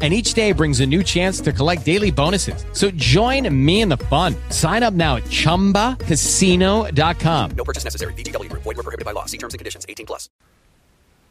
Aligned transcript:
And 0.00 0.14
each 0.14 0.34
day 0.34 0.52
brings 0.52 0.78
a 0.78 0.86
new 0.86 1.02
chance 1.02 1.40
to 1.40 1.52
collect 1.52 1.84
daily 1.84 2.12
bonuses. 2.12 2.64
So 2.72 2.92
join 2.92 3.52
me 3.52 3.80
in 3.80 3.88
the 3.88 3.96
fun. 3.96 4.36
Sign 4.50 4.84
up 4.84 4.94
now 4.94 5.16
at 5.16 5.24
chumbacasino.com. 5.24 7.50
No 7.56 7.64
purchase 7.64 7.82
necessary. 7.82 8.12
VGW 8.12 8.48
Group. 8.48 8.62
Void 8.62 8.76
were 8.76 8.84
prohibited 8.84 9.04
by 9.04 9.10
law. 9.10 9.24
See 9.26 9.38
terms 9.38 9.54
and 9.54 9.58
conditions. 9.58 9.84
18 9.88 10.06
plus. 10.06 10.30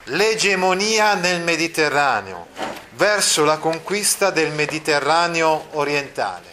L'egemonia 0.08 1.16
nel 1.16 1.44
Mediterraneo 1.44 2.48
verso 2.98 3.46
la 3.46 3.58
conquista 3.58 4.32
del 4.32 4.52
Mediterraneo 4.52 5.68
orientale. 5.72 6.48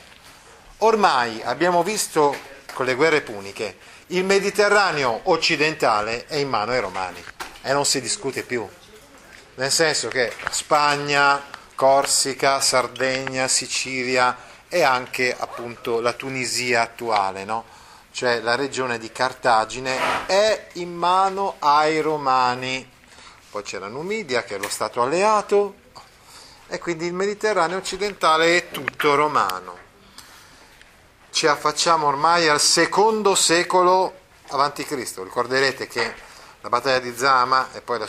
Ormai 0.78 1.42
abbiamo 1.42 1.82
visto 1.82 2.32
con 2.74 2.86
le 2.86 2.94
guerre 2.94 3.22
puniche 3.22 3.76
il 4.08 4.24
Mediterraneo 4.24 5.20
occidentale 5.24 6.26
è 6.26 6.36
in 6.36 6.48
mano 6.48 6.72
ai 6.72 6.80
romani 6.80 7.22
e 7.62 7.72
non 7.72 7.86
si 7.86 8.02
discute 8.02 8.42
più. 8.42 8.68
Nel 9.54 9.70
senso 9.70 10.08
che 10.08 10.30
Spagna, 10.50 11.42
Corsica, 11.74 12.60
Sardegna, 12.60 13.48
Sicilia 13.48 14.36
e 14.68 14.82
anche 14.82 15.34
appunto 15.36 16.00
la 16.00 16.12
Tunisia 16.12 16.82
attuale, 16.82 17.44
no? 17.44 17.64
cioè 18.14 18.40
la 18.40 18.54
regione 18.54 18.96
di 18.96 19.10
Cartagine, 19.10 20.26
è 20.26 20.68
in 20.74 20.94
mano 20.94 21.56
ai 21.58 22.00
romani. 22.00 22.88
Poi 23.50 23.62
c'era 23.64 23.88
Numidia 23.88 24.44
che 24.44 24.54
è 24.54 24.58
lo 24.58 24.68
Stato 24.68 25.02
alleato 25.02 25.74
e 26.68 26.78
quindi 26.78 27.06
il 27.06 27.12
Mediterraneo 27.12 27.78
occidentale 27.78 28.56
è 28.56 28.70
tutto 28.70 29.16
romano. 29.16 29.76
Ci 31.30 31.48
affacciamo 31.48 32.06
ormai 32.06 32.48
al 32.48 32.60
secondo 32.60 33.34
secolo 33.34 34.20
avanti 34.50 34.84
Cristo. 34.84 35.24
Ricorderete 35.24 35.88
che 35.88 36.14
la 36.60 36.68
battaglia 36.68 37.00
di 37.00 37.16
Zama 37.16 37.72
e 37.72 37.80
poi 37.80 37.98
la 37.98 38.06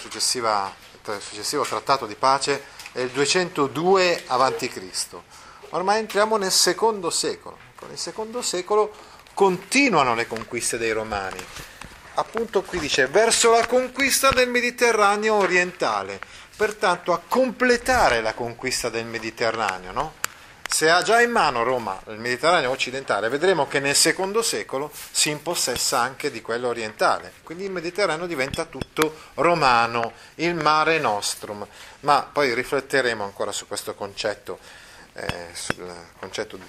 il 1.14 1.22
successivo 1.22 1.64
trattato 1.64 2.06
di 2.06 2.16
pace 2.16 2.64
il 3.02 3.10
202 3.10 4.24
avanti 4.28 4.68
Cristo. 4.70 5.24
Ormai 5.72 6.00
entriamo 6.00 6.38
nel 6.38 6.52
secondo 6.52 7.10
secolo. 7.10 7.58
Il 7.92 7.98
secondo 7.98 8.42
secolo 8.42 8.92
continuano 9.34 10.16
le 10.16 10.28
conquiste 10.28 10.78
dei 10.78 10.92
romani. 10.92 11.44
Appunto 12.16 12.62
qui 12.62 12.80
dice 12.80 13.08
verso 13.08 13.52
la 13.52 13.68
conquista 13.68 14.30
del 14.30 14.50
Mediterraneo 14.50 15.36
orientale, 15.36 16.20
pertanto 16.56 17.12
a 17.12 17.22
completare 17.28 18.22
la 18.22 18.34
conquista 18.34 18.90
del 18.90 19.06
Mediterraneo, 19.06 19.92
no? 19.92 20.14
Se 20.67 20.89
ha 20.89 21.02
già 21.02 21.21
in 21.21 21.31
mano 21.31 21.63
Roma 21.63 22.02
il 22.08 22.19
Mediterraneo 22.19 22.69
occidentale, 22.71 23.30
vedremo 23.30 23.67
che 23.67 23.80
nel 23.80 23.95
secondo 23.95 24.41
secolo 24.41 24.91
si 25.11 25.30
impossessa 25.30 25.99
anche 25.99 26.30
di 26.30 26.41
quello 26.41 26.67
orientale. 26.67 27.31
Quindi 27.44 27.63
il 27.63 27.71
Mediterraneo 27.71 28.25
diventa 28.25 28.66
tutto 28.66 29.16
romano, 29.36 30.11
il 30.36 30.53
mare 30.53 30.99
nostrum. 30.99 31.66
Ma 32.02 32.27
poi 32.30 32.53
rifletteremo 32.53 33.23
ancora 33.23 33.53
su 33.53 33.67
questo 33.67 33.93
concetto, 33.93 34.59
eh, 35.13 35.47
sul 35.53 35.89
concetto 36.19 36.58
di 36.58 36.63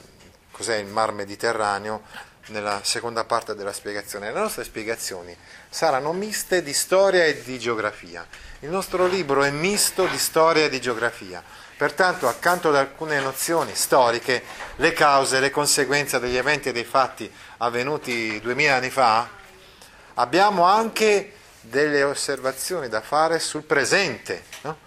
cos'è 0.53 0.77
il 0.77 0.87
mar 0.87 1.13
Mediterraneo 1.13 2.03
nella 2.47 2.81
seconda 2.83 3.25
parte 3.25 3.55
della 3.55 3.73
spiegazione. 3.73 4.33
Le 4.33 4.41
nostre 4.41 4.65
spiegazioni 4.65 5.37
saranno 5.69 6.13
miste 6.13 6.63
di 6.63 6.73
storia 6.73 7.25
e 7.25 7.43
di 7.43 7.59
geografia. 7.59 8.27
Il 8.61 8.71
nostro 8.71 9.07
libro 9.07 9.43
è 9.43 9.51
misto 9.51 10.07
di 10.07 10.19
storia 10.19 10.65
e 10.65 10.69
di 10.69 10.81
geografia. 10.81 11.43
Pertanto, 11.77 12.27
accanto 12.27 12.71
ad 12.71 12.77
alcune 12.77 13.21
nozioni 13.21 13.75
storiche, 13.75 14.43
le 14.77 14.95
cause, 14.95 15.41
le 15.41 15.51
conseguenze 15.51 16.19
degli 16.19 16.37
eventi 16.37 16.71
e 16.71 16.73
dei 16.73 16.85
fatti 16.85 17.31
avvenuti 17.59 18.41
duemila 18.41 18.77
anni 18.77 18.89
fa, 18.89 19.29
abbiamo 20.15 20.63
anche 20.63 21.35
delle 21.61 22.03
osservazioni 22.03 22.89
da 22.89 23.03
fare 23.03 23.39
sul 23.39 23.65
presente 23.65 24.45
no? 24.63 24.79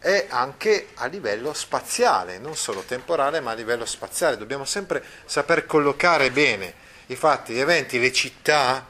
e 0.00 0.26
anche 0.28 0.88
a 0.96 1.06
livello 1.06 1.54
spaziale, 1.54 2.36
non 2.36 2.56
solo 2.56 2.82
temporale, 2.82 3.40
ma 3.40 3.52
a 3.52 3.54
livello 3.54 3.86
spaziale. 3.86 4.36
Dobbiamo 4.36 4.66
sempre 4.66 5.02
saper 5.24 5.64
collocare 5.64 6.30
bene 6.30 6.74
i 7.06 7.16
fatti, 7.16 7.54
gli 7.54 7.60
eventi, 7.60 7.98
le 7.98 8.12
città 8.12 8.86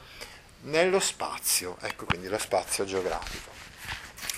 nello 0.63 0.99
spazio, 0.99 1.77
ecco 1.79 2.03
quindi 2.03 2.27
lo 2.27 2.37
spazio 2.37 2.83
geografico. 2.83 3.54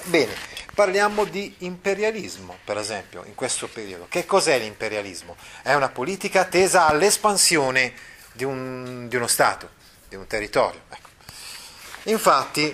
Bene, 0.08 0.34
parliamo 0.74 1.26
di 1.26 1.54
imperialismo, 1.60 2.60
per 2.64 2.78
esempio, 2.78 3.26
in 3.26 3.36
questo 3.36 3.68
periodo. 3.68 4.06
Che 4.08 4.26
cos'è 4.26 4.58
l'imperialismo? 4.58 5.36
È 5.62 5.74
una 5.74 5.90
politica 5.90 6.46
tesa 6.46 6.88
all'espansione 6.88 7.94
di, 8.32 8.46
un, 8.46 9.10
di 9.10 9.18
uno 9.18 9.28
Stato, 9.28 9.70
di 10.08 10.16
un 10.16 10.26
territorio. 10.26 10.80
Ecco. 10.88 11.10
Infatti, 12.04 12.74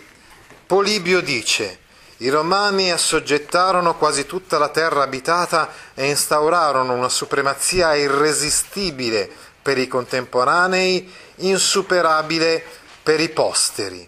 Polibio 0.68 1.22
dice, 1.22 1.80
i 2.18 2.30
romani 2.30 2.92
assoggettarono 2.92 3.98
quasi 3.98 4.28
tutta 4.28 4.60
la 4.60 4.70
terra 4.70 5.02
abitata 5.02 5.74
e 5.96 6.10
instaurarono 6.10 6.94
una 6.94 7.10
supremazia 7.10 7.96
irresistibile 7.96 9.28
per 9.60 9.80
i 9.80 9.88
contemporanei, 9.88 11.12
insuperabile 11.38 12.64
per 13.02 13.20
i 13.20 13.30
posteri. 13.30 14.08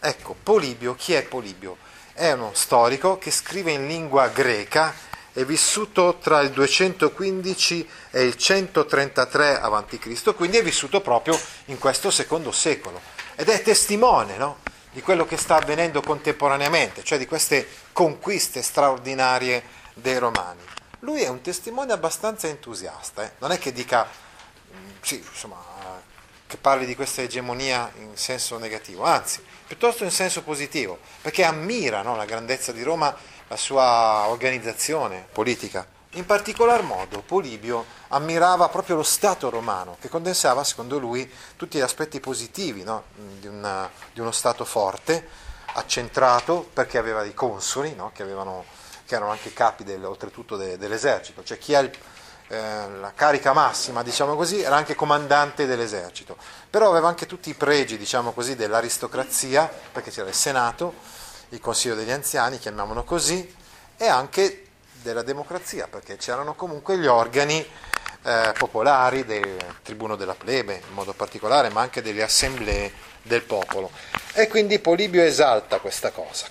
Ecco, 0.00 0.36
Polibio, 0.42 0.94
chi 0.96 1.14
è 1.14 1.22
Polibio? 1.22 1.86
È 2.18 2.32
uno 2.32 2.50
storico 2.52 3.16
che 3.16 3.30
scrive 3.30 3.70
in 3.70 3.86
lingua 3.86 4.26
greca, 4.26 4.92
è 5.32 5.44
vissuto 5.44 6.18
tra 6.20 6.40
il 6.40 6.50
215 6.50 7.88
e 8.10 8.24
il 8.24 8.34
133 8.34 9.60
a.C., 9.60 10.34
quindi 10.34 10.56
è 10.56 10.62
vissuto 10.64 11.00
proprio 11.00 11.38
in 11.66 11.78
questo 11.78 12.10
secondo 12.10 12.50
secolo 12.50 13.00
ed 13.36 13.48
è 13.48 13.62
testimone 13.62 14.36
no? 14.36 14.58
di 14.90 15.00
quello 15.00 15.26
che 15.26 15.36
sta 15.36 15.58
avvenendo 15.58 16.00
contemporaneamente, 16.00 17.04
cioè 17.04 17.18
di 17.18 17.26
queste 17.28 17.68
conquiste 17.92 18.62
straordinarie 18.62 19.62
dei 19.94 20.18
romani. 20.18 20.62
Lui 21.02 21.22
è 21.22 21.28
un 21.28 21.40
testimone 21.40 21.92
abbastanza 21.92 22.48
entusiasta, 22.48 23.22
eh? 23.22 23.32
non 23.38 23.52
è 23.52 23.60
che 23.60 23.72
dica, 23.72 24.08
sì, 25.02 25.18
insomma, 25.18 25.67
che 26.48 26.56
parli 26.56 26.86
di 26.86 26.96
questa 26.96 27.20
egemonia 27.20 27.92
in 27.98 28.16
senso 28.16 28.56
negativo, 28.56 29.04
anzi, 29.04 29.44
piuttosto 29.66 30.02
in 30.02 30.10
senso 30.10 30.42
positivo, 30.42 30.98
perché 31.20 31.44
ammira 31.44 32.00
no, 32.00 32.16
la 32.16 32.24
grandezza 32.24 32.72
di 32.72 32.82
Roma, 32.82 33.14
la 33.48 33.56
sua 33.56 34.26
organizzazione 34.28 35.26
politica. 35.30 35.86
In 36.12 36.24
particolar 36.24 36.82
modo 36.82 37.20
Polibio 37.20 37.84
ammirava 38.08 38.70
proprio 38.70 38.96
lo 38.96 39.02
Stato 39.02 39.50
romano, 39.50 39.98
che 40.00 40.08
condensava, 40.08 40.64
secondo 40.64 40.98
lui, 40.98 41.30
tutti 41.54 41.76
gli 41.76 41.82
aspetti 41.82 42.18
positivi 42.18 42.82
no, 42.82 43.04
di, 43.14 43.46
una, 43.46 43.88
di, 44.10 44.20
uno 44.20 44.32
Stato 44.32 44.64
forte, 44.64 45.28
accentrato, 45.74 46.66
perché 46.72 46.96
aveva 46.96 47.20
dei 47.20 47.34
consoli, 47.34 47.94
no, 47.94 48.10
che, 48.14 48.22
avevano, 48.22 48.64
che, 49.04 49.16
erano 49.16 49.30
anche 49.30 49.52
capi 49.52 49.84
del, 49.84 50.02
oltretutto 50.02 50.56
de, 50.56 50.78
dell'esercito, 50.78 51.44
cioè 51.44 51.58
chi 51.58 51.74
ha 51.74 51.80
il, 51.80 51.90
la 52.48 53.12
carica 53.14 53.52
massima, 53.52 54.02
diciamo 54.02 54.34
così, 54.34 54.62
era 54.62 54.76
anche 54.76 54.94
comandante 54.94 55.66
dell'esercito, 55.66 56.36
però 56.70 56.88
aveva 56.88 57.08
anche 57.08 57.26
tutti 57.26 57.50
i 57.50 57.54
pregi, 57.54 57.98
diciamo 57.98 58.32
così, 58.32 58.56
dell'aristocrazia, 58.56 59.70
perché 59.92 60.10
c'era 60.10 60.28
il 60.28 60.34
Senato, 60.34 60.94
il 61.50 61.60
Consiglio 61.60 61.94
degli 61.94 62.10
Anziani, 62.10 62.58
chiamiamolo 62.58 63.04
così, 63.04 63.54
e 63.96 64.06
anche 64.06 64.64
della 65.02 65.22
democrazia, 65.22 65.88
perché 65.88 66.16
c'erano 66.16 66.54
comunque 66.54 66.96
gli 66.96 67.06
organi 67.06 67.66
eh, 68.22 68.52
popolari 68.56 69.24
del 69.24 69.56
tribuno 69.82 70.16
della 70.16 70.34
plebe 70.34 70.82
in 70.88 70.94
modo 70.94 71.12
particolare, 71.12 71.68
ma 71.68 71.82
anche 71.82 72.00
delle 72.00 72.22
assemblee 72.22 72.90
del 73.22 73.42
popolo. 73.42 73.90
E 74.32 74.48
quindi 74.48 74.78
Polibio 74.78 75.22
esalta 75.22 75.80
questa 75.80 76.10
cosa. 76.10 76.46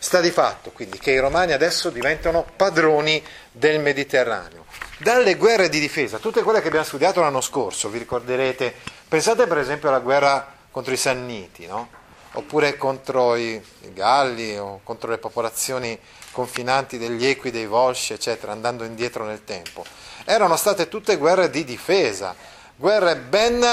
Sta 0.00 0.20
di 0.20 0.30
fatto 0.30 0.70
quindi 0.70 0.98
che 0.98 1.10
i 1.10 1.18
romani 1.18 1.52
adesso 1.52 1.90
diventano 1.90 2.46
padroni 2.56 3.24
del 3.50 3.80
Mediterraneo 3.80 4.66
dalle 4.98 5.36
guerre 5.36 5.68
di 5.68 5.80
difesa, 5.80 6.18
tutte 6.18 6.42
quelle 6.42 6.60
che 6.60 6.68
abbiamo 6.68 6.84
studiato 6.84 7.20
l'anno 7.20 7.40
scorso, 7.40 7.88
vi 7.88 7.98
ricorderete, 7.98 8.74
pensate 9.06 9.46
per 9.46 9.58
esempio 9.58 9.88
alla 9.88 10.00
guerra 10.00 10.54
contro 10.70 10.92
i 10.92 10.96
Sanniti, 10.96 11.66
no? 11.66 11.88
oppure 12.32 12.76
contro 12.76 13.36
i, 13.36 13.54
i, 13.54 13.92
Galli 13.92 14.56
o 14.58 14.80
contro 14.82 15.10
le 15.10 15.18
popolazioni 15.18 15.98
confinanti 16.32 16.98
degli 16.98 17.24
Equi, 17.24 17.50
dei 17.50 17.66
Volsci, 17.66 18.12
eccetera, 18.12 18.52
andando 18.52 18.84
indietro 18.84 19.24
nel 19.24 19.44
tempo. 19.44 19.84
Erano 20.24 20.56
state 20.56 20.88
tutte 20.88 21.16
guerre 21.16 21.48
di 21.48 21.64
difesa, 21.64 22.34
guerre 22.76 23.16
ben 23.16 23.64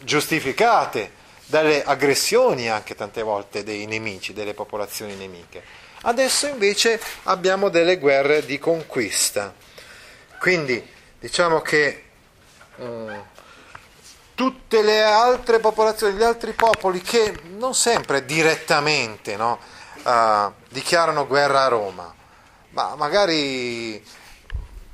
giustificate 0.00 1.22
dalle 1.46 1.82
aggressioni 1.82 2.70
anche 2.70 2.94
tante 2.94 3.22
volte 3.22 3.64
dei 3.64 3.86
nemici, 3.86 4.32
delle 4.32 4.54
popolazioni 4.54 5.14
nemiche. 5.14 5.62
Adesso 6.02 6.46
invece 6.46 7.00
abbiamo 7.24 7.68
delle 7.68 7.98
guerre 7.98 8.44
di 8.44 8.58
conquista 8.58 9.52
quindi 10.44 10.86
diciamo 11.18 11.62
che 11.62 12.04
um, 12.76 13.24
tutte 14.34 14.82
le 14.82 15.02
altre 15.02 15.58
popolazioni, 15.58 16.18
gli 16.18 16.22
altri 16.22 16.52
popoli 16.52 17.00
che 17.00 17.40
non 17.56 17.74
sempre 17.74 18.26
direttamente 18.26 19.36
no, 19.36 19.58
uh, 20.02 20.52
dichiarano 20.68 21.26
guerra 21.26 21.64
a 21.64 21.68
Roma, 21.68 22.14
ma 22.72 22.94
magari 22.94 24.04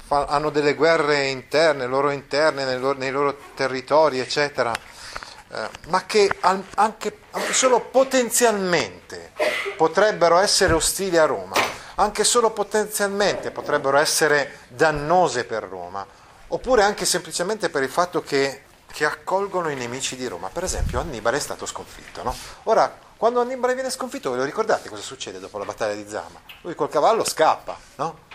fa, 0.07 0.27
hanno 0.27 0.51
delle 0.51 0.75
guerre 0.75 1.27
interne, 1.27 1.87
loro 1.87 2.11
interne, 2.11 2.65
nei 2.65 2.79
loro, 2.79 2.97
nei 2.97 3.11
loro 3.11 3.37
territori, 3.57 4.21
eccetera, 4.21 4.73
eh, 4.73 5.69
ma 5.89 6.07
che 6.07 6.31
anche, 6.43 7.19
anche 7.33 7.53
solo 7.53 7.81
potenzialmente 7.81 9.33
potrebbero 9.77 10.39
essere 10.39 10.75
ostili 10.75 11.17
a 11.17 11.25
Roma, 11.25 11.57
anche 12.01 12.25
solo 12.25 12.51
potenzialmente 12.51 13.51
potrebbero 13.51 13.97
essere 13.97 14.61
dannose 14.69 15.45
per 15.45 15.65
Roma, 15.65 16.07
oppure 16.49 16.83
anche 16.83 17.05
semplicemente 17.05 17.69
per 17.69 17.83
il 17.83 17.91
fatto 17.91 18.23
che 18.23 18.65
che 18.93 19.05
accolgono 19.05 19.71
i 19.71 19.77
nemici 19.77 20.17
di 20.17 20.27
Roma. 20.27 20.49
Per 20.49 20.65
esempio, 20.65 21.01
Annibale 21.01 21.37
è 21.37 21.41
stato 21.41 21.65
sconfitto. 21.65 22.23
No? 22.23 22.35
Ora, 22.65 22.93
quando 23.17 23.41
Annibale 23.41 23.75
viene 23.75 23.91
sconfitto, 23.91 24.31
ve 24.31 24.39
lo 24.39 24.45
ricordate 24.45 24.89
cosa 24.89 25.03
succede 25.03 25.39
dopo 25.39 25.59
la 25.59 25.65
battaglia 25.65 25.95
di 25.95 26.09
Zama? 26.09 26.41
Lui 26.63 26.75
col 26.75 26.89
cavallo 26.89 27.25
scappa, 27.25 27.79
no? 27.97 28.29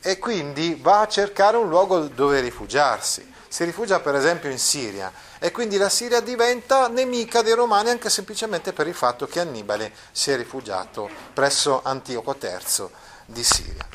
E 0.00 0.18
quindi 0.18 0.78
va 0.80 1.00
a 1.00 1.08
cercare 1.08 1.56
un 1.56 1.68
luogo 1.68 2.00
dove 2.00 2.40
rifugiarsi. 2.40 3.34
Si 3.48 3.64
rifugia 3.64 4.00
per 4.00 4.14
esempio 4.14 4.50
in 4.50 4.58
Siria 4.58 5.10
e 5.38 5.50
quindi 5.50 5.78
la 5.78 5.88
Siria 5.88 6.20
diventa 6.20 6.88
nemica 6.88 7.40
dei 7.40 7.54
Romani 7.54 7.90
anche 7.90 8.10
semplicemente 8.10 8.72
per 8.72 8.86
il 8.86 8.94
fatto 8.94 9.26
che 9.26 9.40
Annibale 9.40 9.92
si 10.12 10.30
è 10.30 10.36
rifugiato 10.36 11.08
presso 11.32 11.80
Antioco 11.82 12.36
III 12.38 12.88
di 13.24 13.42
Siria. 13.42 13.86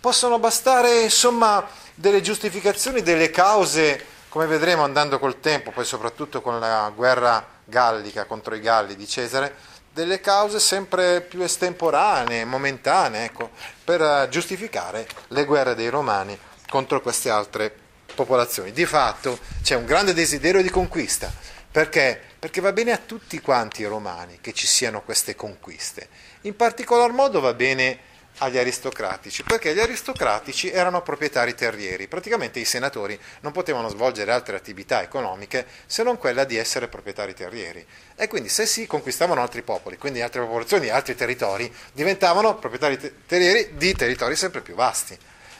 Possono 0.00 0.38
bastare 0.38 1.02
insomma 1.02 1.64
delle 1.94 2.20
giustificazioni, 2.20 3.02
delle 3.02 3.30
cause 3.30 4.14
come 4.28 4.46
vedremo 4.46 4.82
andando 4.82 5.18
col 5.18 5.40
tempo, 5.40 5.70
poi 5.70 5.86
soprattutto 5.86 6.42
con 6.42 6.60
la 6.60 6.92
guerra 6.94 7.42
gallica 7.64 8.26
contro 8.26 8.54
i 8.54 8.60
Galli 8.60 8.94
di 8.94 9.06
Cesare, 9.06 9.54
delle 9.96 10.20
cause 10.20 10.60
sempre 10.60 11.22
più 11.22 11.40
estemporanee, 11.40 12.44
momentanee, 12.44 13.24
ecco, 13.24 13.48
per 13.82 14.28
giustificare 14.28 15.08
le 15.28 15.46
guerre 15.46 15.74
dei 15.74 15.88
Romani 15.88 16.38
contro 16.68 17.00
queste 17.00 17.30
altre 17.30 17.74
popolazioni. 18.14 18.72
Di 18.72 18.84
fatto 18.84 19.38
c'è 19.62 19.74
un 19.74 19.86
grande 19.86 20.12
desiderio 20.12 20.60
di 20.60 20.68
conquista, 20.68 21.32
perché? 21.70 22.20
Perché 22.38 22.60
va 22.60 22.72
bene 22.72 22.92
a 22.92 22.98
tutti 22.98 23.40
quanti 23.40 23.80
i 23.80 23.86
romani 23.86 24.36
che 24.42 24.52
ci 24.52 24.66
siano 24.66 25.00
queste 25.00 25.34
conquiste. 25.34 26.08
In 26.42 26.54
particolar 26.56 27.12
modo 27.12 27.40
va 27.40 27.54
bene 27.54 27.98
agli 28.38 28.58
aristocratici, 28.58 29.42
perché 29.42 29.74
gli 29.74 29.80
aristocratici 29.80 30.70
erano 30.70 31.02
proprietari 31.02 31.54
terrieri, 31.54 32.08
praticamente 32.08 32.58
i 32.58 32.64
senatori 32.64 33.18
non 33.40 33.52
potevano 33.52 33.88
svolgere 33.88 34.32
altre 34.32 34.56
attività 34.56 35.02
economiche 35.02 35.66
se 35.86 36.02
non 36.02 36.18
quella 36.18 36.44
di 36.44 36.56
essere 36.56 36.88
proprietari 36.88 37.34
terrieri. 37.34 37.84
E 38.14 38.28
quindi 38.28 38.48
se 38.48 38.66
si 38.66 38.86
conquistavano 38.86 39.40
altri 39.40 39.62
popoli, 39.62 39.96
quindi 39.96 40.20
altre 40.20 40.40
popolazioni, 40.40 40.88
altri 40.88 41.14
territori, 41.14 41.72
diventavano 41.92 42.56
proprietari 42.56 42.98
terrieri 43.26 43.70
di 43.74 43.94
territori 43.94 44.36
sempre 44.36 44.60
più 44.60 44.74
vasti. 44.74 45.16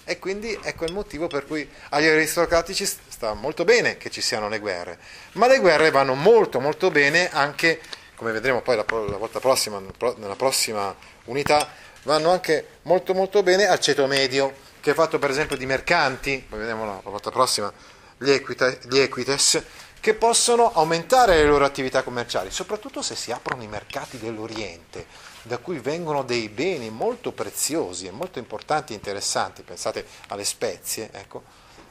E 0.08 0.20
quindi 0.20 0.56
ecco 0.62 0.84
il 0.84 0.92
motivo 0.92 1.26
per 1.26 1.46
cui 1.46 1.68
agli 1.88 2.06
aristocratici 2.06 2.86
sta 2.86 3.34
molto 3.34 3.64
bene 3.64 3.96
che 3.96 4.08
ci 4.08 4.20
siano 4.20 4.48
le 4.48 4.60
guerre, 4.60 4.98
ma 5.32 5.48
le 5.48 5.58
guerre 5.58 5.90
vanno 5.90 6.14
molto 6.14 6.60
molto 6.60 6.92
bene 6.92 7.28
anche, 7.28 7.80
come 8.16 8.32
vedremo 8.32 8.62
poi 8.62 8.76
la, 8.76 8.84
la 8.88 9.16
volta 9.16 9.38
prossima, 9.38 9.80
nella 10.16 10.36
prossima 10.36 10.94
unità, 11.24 11.68
vanno 12.02 12.30
anche 12.30 12.66
molto 12.82 13.14
molto 13.14 13.42
bene 13.42 13.66
al 13.66 13.78
ceto 13.78 14.06
medio, 14.06 14.54
che 14.80 14.92
è 14.92 14.94
fatto 14.94 15.18
per 15.18 15.30
esempio 15.30 15.56
di 15.56 15.66
mercanti, 15.66 16.44
poi 16.48 16.60
vediamo 16.60 16.84
la, 16.84 17.00
volta 17.04 17.30
prossima, 17.30 17.72
gli, 18.16 18.30
equita, 18.30 18.70
gli 18.88 18.98
equites, 18.98 19.62
che 20.00 20.14
possono 20.14 20.72
aumentare 20.72 21.36
le 21.36 21.44
loro 21.44 21.64
attività 21.64 22.02
commerciali, 22.02 22.50
soprattutto 22.50 23.02
se 23.02 23.14
si 23.14 23.32
aprono 23.32 23.62
i 23.62 23.68
mercati 23.68 24.18
dell'Oriente, 24.18 25.06
da 25.42 25.58
cui 25.58 25.78
vengono 25.78 26.22
dei 26.22 26.48
beni 26.48 26.90
molto 26.90 27.32
preziosi 27.32 28.06
e 28.06 28.12
molto 28.12 28.38
importanti 28.38 28.92
e 28.92 28.96
interessanti, 28.96 29.62
pensate 29.62 30.06
alle 30.28 30.44
spezie, 30.44 31.10
ecco, 31.12 31.42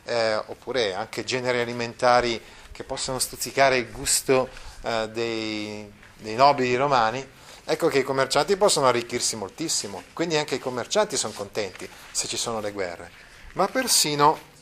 eh, 0.06 0.36
oppure 0.36 0.94
anche 0.94 1.24
generi 1.24 1.60
alimentari 1.60 2.42
che 2.72 2.83
possono 2.83 3.19
stuzzicare 3.19 3.77
il 3.77 3.92
gusto 3.92 4.50
eh, 4.83 5.10
dei, 5.10 5.92
dei 6.18 6.36
nobili 6.36 6.76
romani, 6.76 7.28
ecco 7.64 7.88
che 7.88 8.00
i 8.00 8.04
commercianti 8.04 8.58
possono 8.58 8.88
arricchirsi 8.88 9.36
moltissimo, 9.36 10.04
quindi 10.14 10.38
anche 10.38 10.56
i 10.56 10.60
commercianti 10.60 11.18
sono 11.18 11.34
contenti 11.34 11.90
se 12.12 12.28
ci 12.28 12.38
sono 12.38 12.60
le 12.60 12.72
guerre, 12.72 13.12
ma 13.54 13.68
persino 13.68 14.54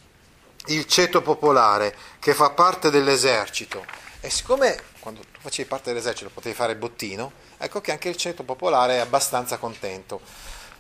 il 0.68 0.86
ceto 0.86 1.22
popolare 1.22 1.96
che 2.20 2.34
fa 2.34 2.52
parte 2.52 2.90
dell'esercito 2.90 3.86
e 4.22 4.30
siccome 4.30 4.82
quando 5.00 5.20
tu 5.20 5.40
facevi 5.42 5.68
parte 5.68 5.92
dell'esercito 5.92 6.30
potevi 6.30 6.56
fare 6.56 6.72
il 6.72 6.78
bottino, 6.78 7.34
ecco 7.58 7.82
che 7.82 7.92
anche 7.92 8.08
il 8.08 8.16
ceto 8.16 8.44
popolare 8.44 8.96
è 8.96 9.00
abbastanza 9.00 9.58
contento. 9.58 10.22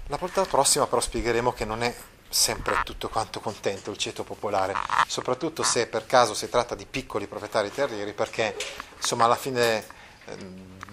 La 0.07 0.15
volta 0.15 0.45
prossima 0.45 0.87
però 0.87 1.01
spiegheremo 1.01 1.51
che 1.51 1.65
non 1.65 1.83
è 1.83 1.93
sempre 2.29 2.79
tutto 2.83 3.09
quanto 3.09 3.41
contento 3.41 3.91
il 3.91 3.97
ceto 3.97 4.23
popolare, 4.23 4.73
soprattutto 5.07 5.61
se 5.61 5.87
per 5.87 6.05
caso 6.05 6.33
si 6.33 6.49
tratta 6.49 6.73
di 6.73 6.85
piccoli 6.85 7.27
proprietari 7.27 7.71
terrieri, 7.71 8.13
perché 8.13 8.55
insomma 8.95 9.25
alla 9.25 9.35
fine 9.35 9.85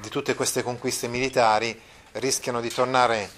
di 0.01 0.09
tutte 0.09 0.35
queste 0.35 0.63
conquiste 0.63 1.09
militari 1.09 1.79
rischiano 2.13 2.61
di 2.61 2.73
tornare 2.73 3.31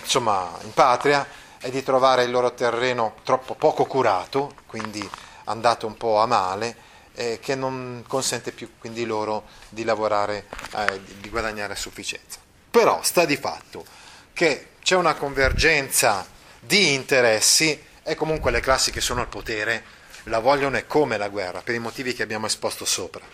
insomma, 0.00 0.58
in 0.62 0.72
patria 0.72 1.26
e 1.60 1.70
di 1.70 1.82
trovare 1.82 2.24
il 2.24 2.30
loro 2.30 2.54
terreno 2.54 3.16
troppo 3.22 3.54
poco 3.54 3.84
curato, 3.84 4.54
quindi 4.66 5.08
andato 5.44 5.86
un 5.86 5.96
po' 5.96 6.18
a 6.18 6.26
male, 6.26 6.76
eh, 7.14 7.38
che 7.40 7.54
non 7.54 8.04
consente 8.06 8.52
più 8.52 8.72
quindi 8.78 9.04
loro 9.04 9.44
di 9.68 9.84
lavorare, 9.84 10.46
eh, 10.76 11.00
di 11.20 11.28
guadagnare 11.28 11.74
a 11.74 11.76
sufficienza. 11.76 12.38
Però 12.70 13.02
sta 13.02 13.24
di 13.24 13.36
fatto 13.36 13.84
che 14.32 14.68
c'è 14.82 14.96
una 14.96 15.14
convergenza 15.14 16.26
di 16.58 16.94
interessi 16.94 17.80
e 18.02 18.14
comunque 18.14 18.50
le 18.50 18.60
classi 18.60 18.90
che 18.90 19.00
sono 19.00 19.20
al 19.20 19.28
potere 19.28 20.00
la 20.24 20.38
vogliono 20.38 20.76
e 20.76 20.86
come 20.86 21.16
la 21.16 21.28
guerra, 21.28 21.60
per 21.60 21.74
i 21.74 21.80
motivi 21.80 22.14
che 22.14 22.22
abbiamo 22.22 22.46
esposto 22.46 22.84
sopra. 22.84 23.24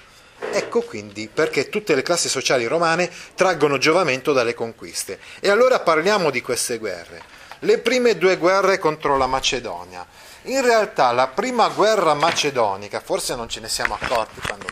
Ecco 0.50 0.82
quindi 0.82 1.28
perché 1.28 1.68
tutte 1.68 1.94
le 1.94 2.02
classi 2.02 2.28
sociali 2.28 2.66
romane 2.66 3.10
traggono 3.34 3.78
giovamento 3.78 4.32
dalle 4.32 4.54
conquiste. 4.54 5.18
E 5.40 5.50
allora 5.50 5.80
parliamo 5.80 6.30
di 6.30 6.40
queste 6.40 6.78
guerre. 6.78 7.22
Le 7.60 7.78
prime 7.78 8.16
due 8.16 8.36
guerre 8.36 8.78
contro 8.78 9.16
la 9.16 9.26
Macedonia. 9.26 10.06
In 10.42 10.62
realtà 10.62 11.10
la 11.12 11.26
prima 11.26 11.68
guerra 11.68 12.14
macedonica, 12.14 13.00
forse 13.00 13.34
non 13.34 13.48
ce 13.48 13.60
ne 13.60 13.68
siamo 13.68 13.98
accorti 14.00 14.40
quando 14.40 14.66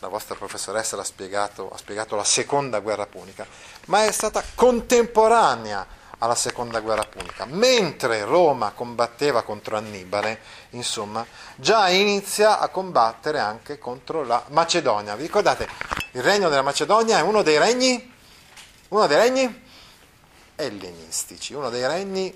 la 0.00 0.08
vostra 0.08 0.34
professoressa 0.34 0.98
ha 0.98 1.04
spiegato, 1.04 1.70
ha 1.70 1.76
spiegato 1.76 2.16
la 2.16 2.24
seconda 2.24 2.80
guerra 2.80 3.06
punica, 3.06 3.46
ma 3.86 4.04
è 4.06 4.10
stata 4.10 4.42
contemporanea 4.54 5.86
alla 6.20 6.34
seconda 6.34 6.80
guerra 6.80 7.04
punica. 7.04 7.44
Mentre 7.46 8.24
Roma 8.24 8.72
combatteva 8.72 9.42
contro 9.42 9.76
Annibale, 9.76 10.40
insomma, 10.70 11.26
già 11.56 11.88
inizia 11.88 12.58
a 12.58 12.68
combattere 12.68 13.38
anche 13.38 13.78
contro 13.78 14.24
la 14.24 14.42
Macedonia. 14.48 15.16
Vi 15.16 15.22
ricordate? 15.22 15.68
Il 16.12 16.22
regno 16.22 16.48
della 16.48 16.62
Macedonia 16.62 17.18
è 17.18 17.22
uno 17.22 17.42
dei 17.42 17.58
regni, 17.58 18.12
uno 18.88 19.06
dei 19.06 19.16
regni 19.16 19.64
ellenistici, 20.56 21.54
uno 21.54 21.70
dei 21.70 21.86
regni 21.86 22.34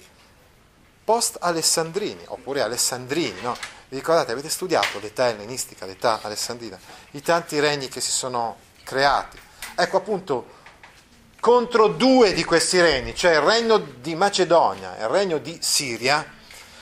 post-alessandrini, 1.05 2.25
oppure 2.29 2.63
alessandrini, 2.63 3.43
no? 3.43 3.55
Vi 3.89 3.97
ricordate, 3.97 4.33
avete 4.33 4.49
studiato 4.49 4.99
l'età 4.99 5.29
ellenistica, 5.29 5.85
l'età 5.85 6.21
alessandrina, 6.23 6.79
i 7.11 7.21
tanti 7.21 7.61
regni 7.61 7.89
che 7.89 8.01
si 8.01 8.11
sono 8.11 8.57
creati. 8.83 9.39
Ecco 9.77 9.99
appunto, 9.99 10.54
contro 11.45 11.89
due 11.89 12.33
di 12.33 12.43
questi 12.43 12.81
regni, 12.81 13.15
cioè 13.15 13.33
il 13.33 13.43
regno 13.43 13.77
di 13.77 14.15
Macedonia 14.15 14.97
e 14.97 15.03
il 15.03 15.11
regno 15.11 15.37
di 15.37 15.59
Siria, 15.61 16.25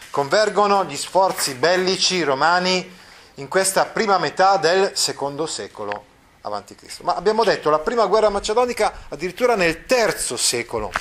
convergono 0.09 0.85
gli 0.85 0.97
sforzi 0.97 1.54
bellici 1.54 2.23
romani 2.23 2.88
in 3.35 3.49
questa 3.49 3.87
prima 3.87 4.19
metà 4.19 4.59
del 4.59 4.92
secondo 4.95 5.47
secolo 5.47 6.04
Cristo. 6.76 7.02
Ma 7.02 7.16
abbiamo 7.16 7.42
detto 7.42 7.71
la 7.71 7.81
prima 7.81 8.07
guerra 8.07 8.28
macedonica 8.28 9.07
addirittura 9.09 9.57
nel 9.57 9.85
terzo 9.85 10.37
secolo 10.37 10.92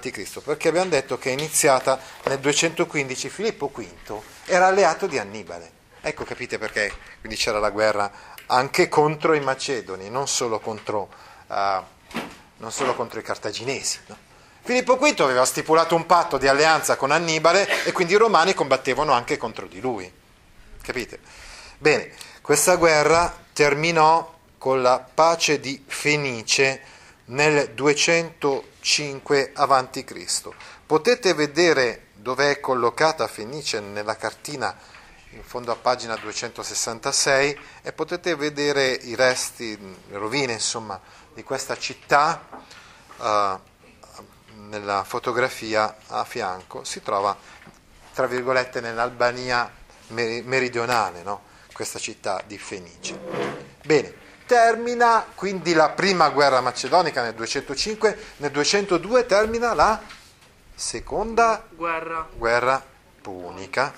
Cristo, 0.00 0.40
perché 0.40 0.66
abbiamo 0.66 0.90
detto 0.90 1.16
che 1.16 1.30
è 1.30 1.32
iniziata 1.32 2.00
nel 2.24 2.40
215 2.40 3.28
Filippo 3.28 3.70
V 3.72 4.20
era 4.46 4.66
alleato 4.66 5.06
di 5.06 5.16
Annibale. 5.16 5.70
Ecco 6.00 6.24
capite 6.24 6.58
perché 6.58 6.92
quindi 7.20 7.38
c'era 7.38 7.60
la 7.60 7.70
guerra 7.70 8.10
anche 8.46 8.88
contro 8.88 9.32
i 9.34 9.40
macedoni, 9.40 10.10
non 10.10 10.26
solo 10.26 10.58
contro 10.58 11.08
uh, 11.46 11.94
non 12.58 12.72
solo 12.72 12.94
contro 12.94 13.18
i 13.18 13.22
cartaginesi. 13.22 13.98
No? 14.06 14.16
Filippo 14.62 14.96
V 14.96 15.20
aveva 15.20 15.44
stipulato 15.44 15.94
un 15.94 16.06
patto 16.06 16.38
di 16.38 16.48
alleanza 16.48 16.96
con 16.96 17.12
Annibale 17.12 17.84
e 17.84 17.92
quindi 17.92 18.14
i 18.14 18.16
romani 18.16 18.52
combattevano 18.52 19.12
anche 19.12 19.36
contro 19.36 19.66
di 19.66 19.80
lui. 19.80 20.12
Capite? 20.82 21.20
Bene, 21.78 22.12
questa 22.40 22.74
guerra 22.76 23.44
terminò 23.52 24.34
con 24.58 24.82
la 24.82 24.98
pace 24.98 25.60
di 25.60 25.84
Fenice 25.86 26.82
nel 27.26 27.70
205 27.74 29.52
a.C. 29.54 30.48
Potete 30.84 31.34
vedere 31.34 32.06
dove 32.14 32.50
è 32.50 32.60
collocata 32.60 33.28
Fenice 33.28 33.78
nella 33.78 34.16
cartina 34.16 34.76
in 35.30 35.42
fondo 35.44 35.70
a 35.70 35.76
pagina 35.76 36.16
266 36.16 37.58
e 37.82 37.92
potete 37.92 38.34
vedere 38.34 38.90
i 38.90 39.14
resti, 39.14 39.78
le 39.78 40.16
rovine 40.16 40.54
insomma, 40.54 41.00
di 41.36 41.44
questa 41.44 41.76
città 41.76 42.48
uh, 43.18 43.24
nella 44.68 45.04
fotografia 45.04 45.96
a 46.06 46.24
fianco, 46.24 46.82
si 46.82 47.02
trova, 47.02 47.36
tra 48.14 48.26
virgolette, 48.26 48.80
nell'Albania 48.80 49.70
meridionale, 50.08 51.22
no? 51.22 51.42
questa 51.74 51.98
città 51.98 52.42
di 52.46 52.56
Fenice. 52.56 53.18
Bene, 53.84 54.14
termina 54.46 55.26
quindi 55.34 55.74
la 55.74 55.90
prima 55.90 56.30
guerra 56.30 56.62
macedonica 56.62 57.22
nel 57.22 57.34
205, 57.34 58.18
nel 58.38 58.50
202 58.50 59.26
termina 59.26 59.74
la 59.74 60.00
seconda 60.74 61.66
guerra, 61.68 62.26
guerra 62.34 62.82
punica, 63.20 63.92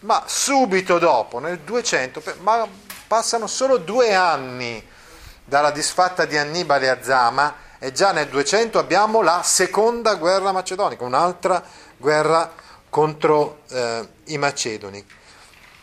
ma 0.00 0.24
subito 0.26 0.98
dopo, 0.98 1.38
nel 1.38 1.60
200, 1.60 2.20
ma 2.40 2.66
passano 3.06 3.46
solo 3.46 3.76
due 3.76 4.12
anni 4.12 4.96
dalla 5.48 5.70
disfatta 5.70 6.26
di 6.26 6.36
Annibale 6.36 6.90
a 6.90 7.02
Zama 7.02 7.54
e 7.78 7.90
già 7.90 8.12
nel 8.12 8.28
200 8.28 8.78
abbiamo 8.78 9.22
la 9.22 9.40
seconda 9.42 10.16
guerra 10.16 10.52
macedonica, 10.52 11.04
un'altra 11.04 11.64
guerra 11.96 12.52
contro 12.90 13.62
eh, 13.70 14.08
i 14.24 14.36
macedoni, 14.36 15.04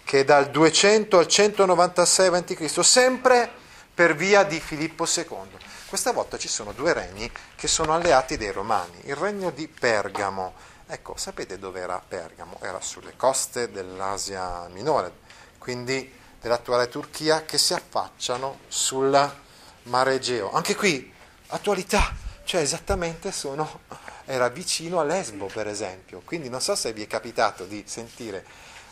che 0.04 0.24
dal 0.24 0.52
200 0.52 1.18
al 1.18 1.28
196 1.28 2.28
a.C., 2.28 2.84
sempre 2.86 3.50
per 3.92 4.16
via 4.16 4.44
di 4.44 4.60
Filippo 4.60 5.06
II. 5.06 5.58
Questa 5.88 6.12
volta 6.12 6.38
ci 6.38 6.48
sono 6.48 6.72
due 6.72 6.94
regni 6.94 7.32
che 7.56 7.68
sono 7.68 7.96
alleati 7.96 8.38
dei 8.38 8.52
romani, 8.52 9.00
il 9.06 9.16
regno 9.16 9.50
di 9.50 9.68
Pergamo. 9.68 10.54
Ecco, 10.86 11.16
sapete 11.18 11.58
dove 11.58 11.80
era 11.80 12.00
Pergamo? 12.08 12.58
Era 12.62 12.80
sulle 12.82 13.14
coste 13.18 13.72
dell'Asia 13.72 14.68
minore, 14.70 15.12
quindi 15.58 16.14
dell'attuale 16.40 16.88
Turchia, 16.88 17.46
che 17.46 17.58
si 17.58 17.74
affacciano 17.74 18.60
sul 18.68 19.44
mare 19.86 20.16
Egeo. 20.16 20.52
Anche 20.52 20.76
qui, 20.76 21.12
attualità, 21.48 22.14
cioè 22.44 22.62
esattamente 22.62 23.32
sono, 23.32 23.82
era 24.26 24.50
vicino 24.50 25.00
a 25.00 25.04
Lesbo 25.04 25.48
per 25.48 25.68
esempio, 25.68 26.22
quindi 26.24 26.50
non 26.50 26.62
so 26.62 26.76
se 26.76 26.94
vi 26.94 27.04
è 27.04 27.08
capitato 27.08 27.66
di 27.66 27.84
sentire 27.88 28.46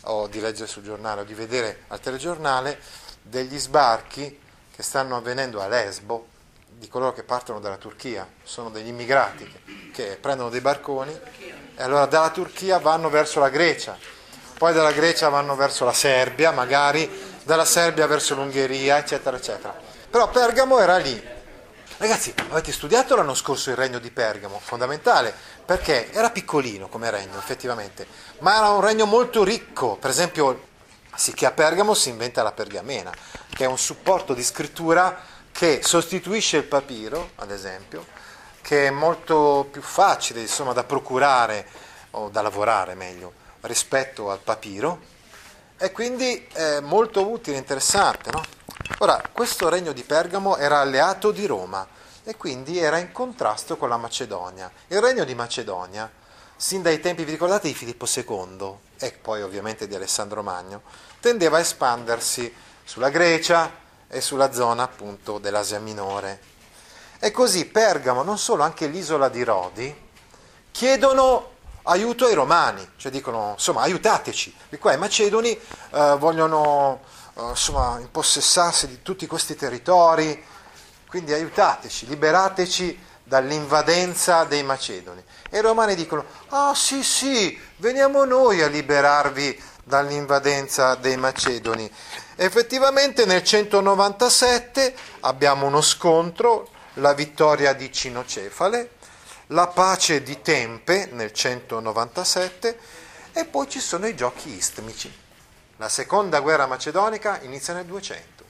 o 0.05 0.27
di 0.27 0.39
leggere 0.39 0.67
sul 0.67 0.83
giornale 0.83 1.21
o 1.21 1.23
di 1.23 1.33
vedere 1.33 1.83
al 1.87 1.99
telegiornale 1.99 2.79
degli 3.21 3.57
sbarchi 3.57 4.39
che 4.75 4.83
stanno 4.83 5.15
avvenendo 5.15 5.61
a 5.61 5.67
Lesbo 5.67 6.27
di 6.67 6.87
coloro 6.87 7.13
che 7.13 7.23
partono 7.23 7.59
dalla 7.59 7.77
Turchia, 7.77 8.27
sono 8.43 8.69
degli 8.69 8.87
immigrati 8.87 9.45
che, 9.45 9.91
che 9.93 10.17
prendono 10.19 10.49
dei 10.49 10.59
barconi 10.59 11.17
e 11.75 11.81
allora 11.83 12.05
dalla 12.05 12.31
Turchia 12.31 12.79
vanno 12.79 13.09
verso 13.09 13.39
la 13.39 13.49
Grecia, 13.49 13.97
poi 14.57 14.73
dalla 14.73 14.91
Grecia 14.91 15.29
vanno 15.29 15.55
verso 15.55 15.85
la 15.85 15.93
Serbia, 15.93 16.51
magari 16.51 17.09
dalla 17.43 17.65
Serbia 17.65 18.07
verso 18.07 18.35
l'Ungheria, 18.35 18.97
eccetera, 18.97 19.37
eccetera. 19.37 19.92
Però 20.13 20.29
Pergamo 20.29 20.77
era 20.77 20.97
lì. 20.97 21.19
Ragazzi, 21.97 22.31
avete 22.51 22.71
studiato 22.71 23.15
l'anno 23.15 23.33
scorso 23.33 23.71
il 23.71 23.75
regno 23.75 23.97
di 23.97 24.11
Pergamo? 24.11 24.59
Fondamentale, 24.63 25.33
perché 25.65 26.11
era 26.11 26.29
piccolino 26.29 26.87
come 26.87 27.09
regno, 27.09 27.35
effettivamente, 27.39 28.05
ma 28.41 28.57
era 28.57 28.69
un 28.69 28.81
regno 28.81 29.07
molto 29.07 29.43
ricco. 29.43 29.95
Per 29.95 30.11
esempio, 30.11 30.67
sì 31.15 31.33
che 31.33 31.47
a 31.47 31.51
Pergamo 31.51 31.95
si 31.95 32.09
inventa 32.09 32.43
la 32.43 32.51
pergamena, 32.51 33.11
che 33.55 33.63
è 33.63 33.67
un 33.67 33.79
supporto 33.79 34.35
di 34.35 34.43
scrittura 34.43 35.19
che 35.51 35.79
sostituisce 35.81 36.57
il 36.57 36.65
papiro, 36.65 37.31
ad 37.37 37.49
esempio, 37.49 38.05
che 38.61 38.85
è 38.85 38.91
molto 38.91 39.67
più 39.71 39.81
facile 39.81 40.41
insomma, 40.41 40.73
da 40.73 40.83
procurare 40.83 41.65
o 42.11 42.29
da 42.29 42.43
lavorare 42.43 42.93
meglio 42.93 43.33
rispetto 43.61 44.29
al 44.29 44.41
papiro 44.43 45.11
e 45.83 45.91
quindi 45.91 46.47
è 46.53 46.79
molto 46.79 47.29
utile 47.29 47.57
interessante. 47.57 48.31
No? 48.31 48.41
Ora, 48.99 49.21
questo 49.33 49.67
regno 49.67 49.91
di 49.91 50.03
Pergamo 50.03 50.55
era 50.55 50.79
alleato 50.79 51.31
di 51.31 51.45
Roma 51.45 51.85
e 52.23 52.37
quindi 52.37 52.79
era 52.79 52.99
in 52.99 53.11
contrasto 53.11 53.75
con 53.75 53.89
la 53.89 53.97
Macedonia. 53.97 54.71
Il 54.87 55.01
regno 55.01 55.25
di 55.25 55.35
Macedonia, 55.35 56.09
sin 56.55 56.81
dai 56.81 57.01
tempi, 57.01 57.25
vi 57.25 57.31
ricordate, 57.31 57.67
di 57.67 57.73
Filippo 57.73 58.05
II 58.05 58.77
e 58.97 59.11
poi 59.11 59.41
ovviamente 59.41 59.85
di 59.85 59.93
Alessandro 59.93 60.41
Magno, 60.41 60.83
tendeva 61.19 61.57
a 61.57 61.59
espandersi 61.59 62.53
sulla 62.85 63.09
Grecia 63.09 63.69
e 64.07 64.21
sulla 64.21 64.53
zona 64.53 64.83
appunto 64.83 65.37
dell'Asia 65.37 65.79
Minore. 65.79 66.39
E 67.19 67.31
così 67.31 67.65
Pergamo, 67.65 68.23
non 68.23 68.37
solo, 68.37 68.63
anche 68.63 68.87
l'isola 68.87 69.27
di 69.27 69.43
Rodi, 69.43 69.93
chiedono 70.71 71.52
aiuto 71.83 72.25
ai 72.25 72.33
romani, 72.33 72.87
cioè 72.97 73.11
dicono 73.11 73.51
insomma 73.53 73.81
aiutateci, 73.81 74.55
di 74.69 74.77
qua 74.77 74.93
i 74.93 74.97
macedoni 74.97 75.49
eh, 75.49 76.15
vogliono 76.17 77.01
eh, 77.35 77.49
insomma, 77.49 77.97
impossessarsi 77.99 78.87
di 78.87 79.01
tutti 79.01 79.27
questi 79.27 79.55
territori, 79.55 80.43
quindi 81.07 81.33
aiutateci, 81.33 82.07
liberateci 82.07 82.99
dall'invadenza 83.23 84.43
dei 84.43 84.63
macedoni. 84.63 85.23
E 85.49 85.59
i 85.59 85.61
romani 85.61 85.95
dicono, 85.95 86.25
ah 86.49 86.73
sì 86.75 87.03
sì, 87.03 87.57
veniamo 87.77 88.25
noi 88.25 88.61
a 88.61 88.67
liberarvi 88.67 89.61
dall'invadenza 89.83 90.95
dei 90.95 91.17
macedoni. 91.17 91.89
Effettivamente 92.35 93.25
nel 93.25 93.43
197 93.43 94.95
abbiamo 95.21 95.67
uno 95.67 95.81
scontro, 95.81 96.69
la 96.97 97.13
vittoria 97.13 97.73
di 97.73 97.91
Cinocefale, 97.91 98.91
la 99.53 99.67
pace 99.67 100.23
di 100.23 100.41
Tempe 100.41 101.07
nel 101.11 101.31
197 101.31 102.79
e 103.33 103.45
poi 103.45 103.69
ci 103.69 103.79
sono 103.79 104.07
i 104.07 104.15
giochi 104.15 104.49
istmici. 104.49 105.21
La 105.77 105.89
seconda 105.89 106.39
guerra 106.39 106.65
macedonica 106.65 107.39
inizia 107.41 107.75
nel 107.75 107.85
200. 107.85 108.43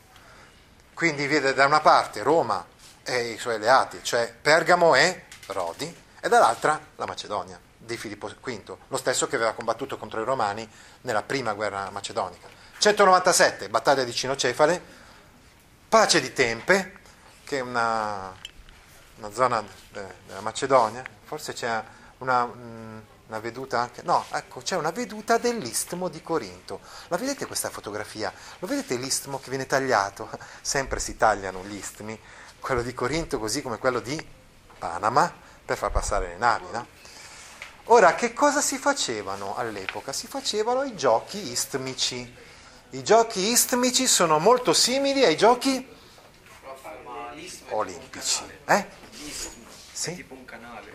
Quindi 0.94 1.28
vede 1.28 1.54
da 1.54 1.66
una 1.66 1.82
parte 1.82 2.24
Roma 2.24 2.66
e 3.04 3.32
i 3.32 3.38
suoi 3.38 3.56
alleati, 3.56 4.00
cioè 4.02 4.34
Pergamo 4.42 4.96
e 4.96 5.26
Rodi, 5.48 5.94
e 6.22 6.30
dall'altra 6.30 6.80
la 6.96 7.06
Macedonia 7.06 7.60
di 7.76 7.98
Filippo 7.98 8.30
V, 8.30 8.78
lo 8.88 8.98
stesso 8.98 9.28
che 9.28 9.36
aveva 9.36 9.52
combattuto 9.52 9.98
contro 9.98 10.22
i 10.22 10.26
Romani 10.26 10.70
nella 11.02 11.24
prima 11.24 11.54
guerra 11.54 11.90
macedonica. 11.90 12.48
197, 12.78 13.68
battaglia 13.68 14.06
di 14.06 14.14
Cinocefale, 14.14 14.82
pace 15.90 16.22
di 16.22 16.32
Tempe, 16.32 17.00
che 17.44 17.58
è 17.58 17.62
una, 17.62 18.34
una 19.18 19.32
zona 19.32 19.64
della 19.92 20.42
Macedonia, 20.42 21.04
forse 21.24 21.54
c'è 21.54 21.84
una, 22.20 22.44
una 22.44 23.40
veduta 23.40 23.80
anche, 23.80 24.02
no, 24.04 24.26
ecco, 24.32 24.62
c'è 24.62 24.76
una 24.76 24.92
veduta 24.92 25.38
dell'istmo 25.38 26.10
di 26.10 26.22
Corinto. 26.22 26.80
La 27.08 27.18
vedete 27.18 27.46
questa 27.46 27.70
fotografia? 27.70 28.34
Lo 28.60 28.68
vedete 28.68 28.96
l'istmo 28.96 29.40
che 29.40 29.50
viene 29.50 29.66
tagliato? 29.66 30.30
Sempre 30.62 31.00
si 31.00 31.18
tagliano 31.18 31.64
gli 31.64 31.76
istmi, 31.76 32.20
quello 32.60 32.82
di 32.82 32.94
Corinto 32.94 33.40
così 33.40 33.62
come 33.62 33.78
quello 33.78 34.00
di 34.00 34.22
Panama, 34.78 35.32
per 35.66 35.78
far 35.78 35.92
passare 35.92 36.28
le 36.28 36.38
navi, 36.38 36.66
no? 36.72 36.88
Ora, 37.88 38.16
che 38.16 38.34
cosa 38.34 38.62
si 38.62 38.78
facevano 38.78 39.56
all'epoca? 39.56 40.14
Si 40.14 40.28
facevano 40.28 40.84
i 40.84 40.96
giochi 40.96 41.52
istmici. 41.52 42.34
I 42.92 43.04
giochi 43.04 43.42
istmici 43.42 44.08
sono 44.08 44.40
molto 44.40 44.72
simili 44.72 45.26
ai 45.26 45.36
giochi 45.36 45.86
olimpici. 47.70 48.44
Eh? 48.66 48.88
Sì? 50.04 50.16
tipo 50.16 50.34
un 50.34 50.44
canale. 50.44 50.92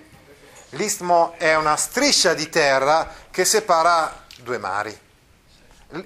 L'istmo 0.71 1.33
è 1.39 1.57
una 1.57 1.77
striscia 1.77 2.35
di 2.35 2.51
terra 2.51 3.11
che 3.31 3.47
separa 3.47 4.27
due 4.43 4.59
mari. 4.59 5.07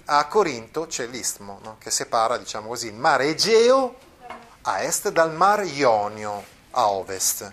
A 0.05 0.25
Corinto 0.27 0.87
c'è 0.87 1.07
l'istmo 1.07 1.59
no? 1.65 1.79
che 1.81 1.91
separa, 1.91 2.37
diciamo 2.37 2.69
così, 2.69 2.87
il 2.87 2.95
mare 2.95 3.25
Egeo 3.25 3.97
a 4.63 4.83
est 4.83 5.09
dal 5.09 5.33
mar 5.33 5.65
Ionio 5.65 6.45
a 6.71 6.91
ovest. 6.91 7.53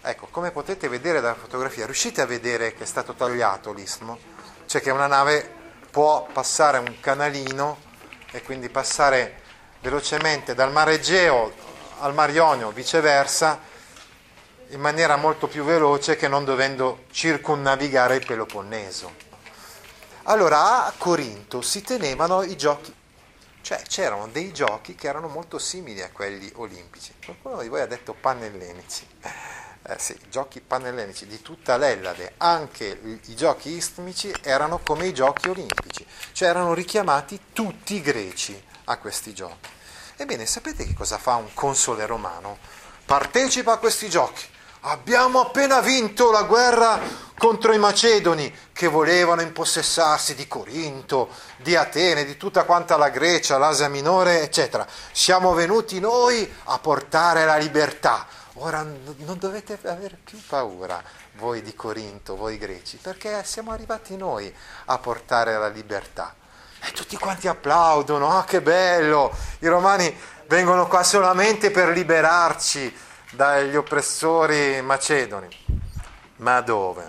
Ecco, 0.00 0.28
come 0.30 0.50
potete 0.52 0.88
vedere 0.88 1.20
dalla 1.20 1.34
fotografia, 1.34 1.84
riuscite 1.84 2.22
a 2.22 2.26
vedere 2.26 2.72
che 2.72 2.84
è 2.84 2.86
stato 2.86 3.12
tagliato 3.12 3.74
l'istmo? 3.74 4.18
Cioè 4.64 4.80
che 4.80 4.90
una 4.90 5.06
nave 5.06 5.46
può 5.90 6.26
passare 6.32 6.78
un 6.78 6.98
canalino 6.98 7.76
e 8.30 8.42
quindi 8.42 8.70
passare 8.70 9.42
velocemente 9.80 10.54
dal 10.54 10.72
mare 10.72 10.94
Egeo 10.94 11.52
al 11.98 12.14
mar 12.14 12.30
Ionio, 12.30 12.70
viceversa, 12.70 13.70
in 14.72 14.80
maniera 14.80 15.16
molto 15.16 15.48
più 15.48 15.64
veloce 15.64 16.16
che 16.16 16.28
non 16.28 16.44
dovendo 16.44 17.04
circumnavigare 17.10 18.16
il 18.16 18.26
Peloponneso. 18.26 19.30
Allora 20.24 20.86
a 20.86 20.92
Corinto 20.96 21.60
si 21.60 21.82
tenevano 21.82 22.42
i 22.42 22.56
giochi, 22.56 22.94
cioè 23.60 23.82
c'erano 23.82 24.28
dei 24.28 24.52
giochi 24.52 24.94
che 24.94 25.08
erano 25.08 25.28
molto 25.28 25.58
simili 25.58 26.00
a 26.02 26.10
quelli 26.10 26.50
olimpici. 26.56 27.12
Qualcuno 27.22 27.60
di 27.60 27.68
voi 27.68 27.82
ha 27.82 27.86
detto 27.86 28.14
pannellenici. 28.14 29.06
Eh 29.84 29.98
sì, 29.98 30.16
giochi 30.30 30.60
pannellenici 30.60 31.26
di 31.26 31.42
tutta 31.42 31.76
l'Ellade, 31.76 32.34
anche 32.36 33.18
i 33.26 33.34
giochi 33.34 33.70
istmici 33.70 34.32
erano 34.42 34.78
come 34.78 35.08
i 35.08 35.12
giochi 35.12 35.48
olimpici, 35.48 36.06
cioè 36.30 36.48
erano 36.48 36.72
richiamati 36.72 37.46
tutti 37.52 37.96
i 37.96 38.00
greci 38.00 38.64
a 38.84 38.96
questi 38.98 39.34
giochi. 39.34 39.68
Ebbene, 40.16 40.46
sapete 40.46 40.86
che 40.86 40.94
cosa 40.94 41.18
fa 41.18 41.34
un 41.34 41.52
console 41.52 42.06
romano? 42.06 42.58
Partecipa 43.04 43.72
a 43.72 43.78
questi 43.78 44.08
giochi 44.08 44.50
Abbiamo 44.84 45.42
appena 45.42 45.80
vinto 45.80 46.32
la 46.32 46.42
guerra 46.42 46.98
contro 47.38 47.72
i 47.72 47.78
Macedoni 47.78 48.52
che 48.72 48.88
volevano 48.88 49.40
impossessarsi 49.40 50.34
di 50.34 50.48
Corinto, 50.48 51.28
di 51.58 51.76
Atene, 51.76 52.24
di 52.24 52.36
tutta 52.36 52.64
quanta 52.64 52.96
la 52.96 53.08
Grecia, 53.08 53.58
l'Asia 53.58 53.86
minore, 53.86 54.42
eccetera. 54.42 54.84
Siamo 55.12 55.54
venuti 55.54 56.00
noi 56.00 56.52
a 56.64 56.80
portare 56.80 57.44
la 57.44 57.58
libertà. 57.58 58.26
Ora 58.54 58.82
non 58.82 59.38
dovete 59.38 59.78
avere 59.84 60.18
più 60.22 60.40
paura 60.48 61.00
voi 61.34 61.62
di 61.62 61.76
Corinto, 61.76 62.34
voi 62.34 62.58
greci, 62.58 62.96
perché 62.96 63.44
siamo 63.44 63.70
arrivati 63.70 64.16
noi 64.16 64.52
a 64.86 64.98
portare 64.98 65.56
la 65.58 65.68
libertà. 65.68 66.34
E 66.84 66.90
tutti 66.90 67.16
quanti 67.16 67.46
applaudono, 67.46 68.36
ah 68.36 68.42
che 68.42 68.60
bello, 68.60 69.32
i 69.60 69.68
romani 69.68 70.12
vengono 70.48 70.88
qua 70.88 71.04
solamente 71.04 71.70
per 71.70 71.90
liberarci 71.90 73.10
dagli 73.32 73.76
oppressori 73.76 74.80
macedoni. 74.82 75.48
Ma 76.36 76.60
dove? 76.60 77.04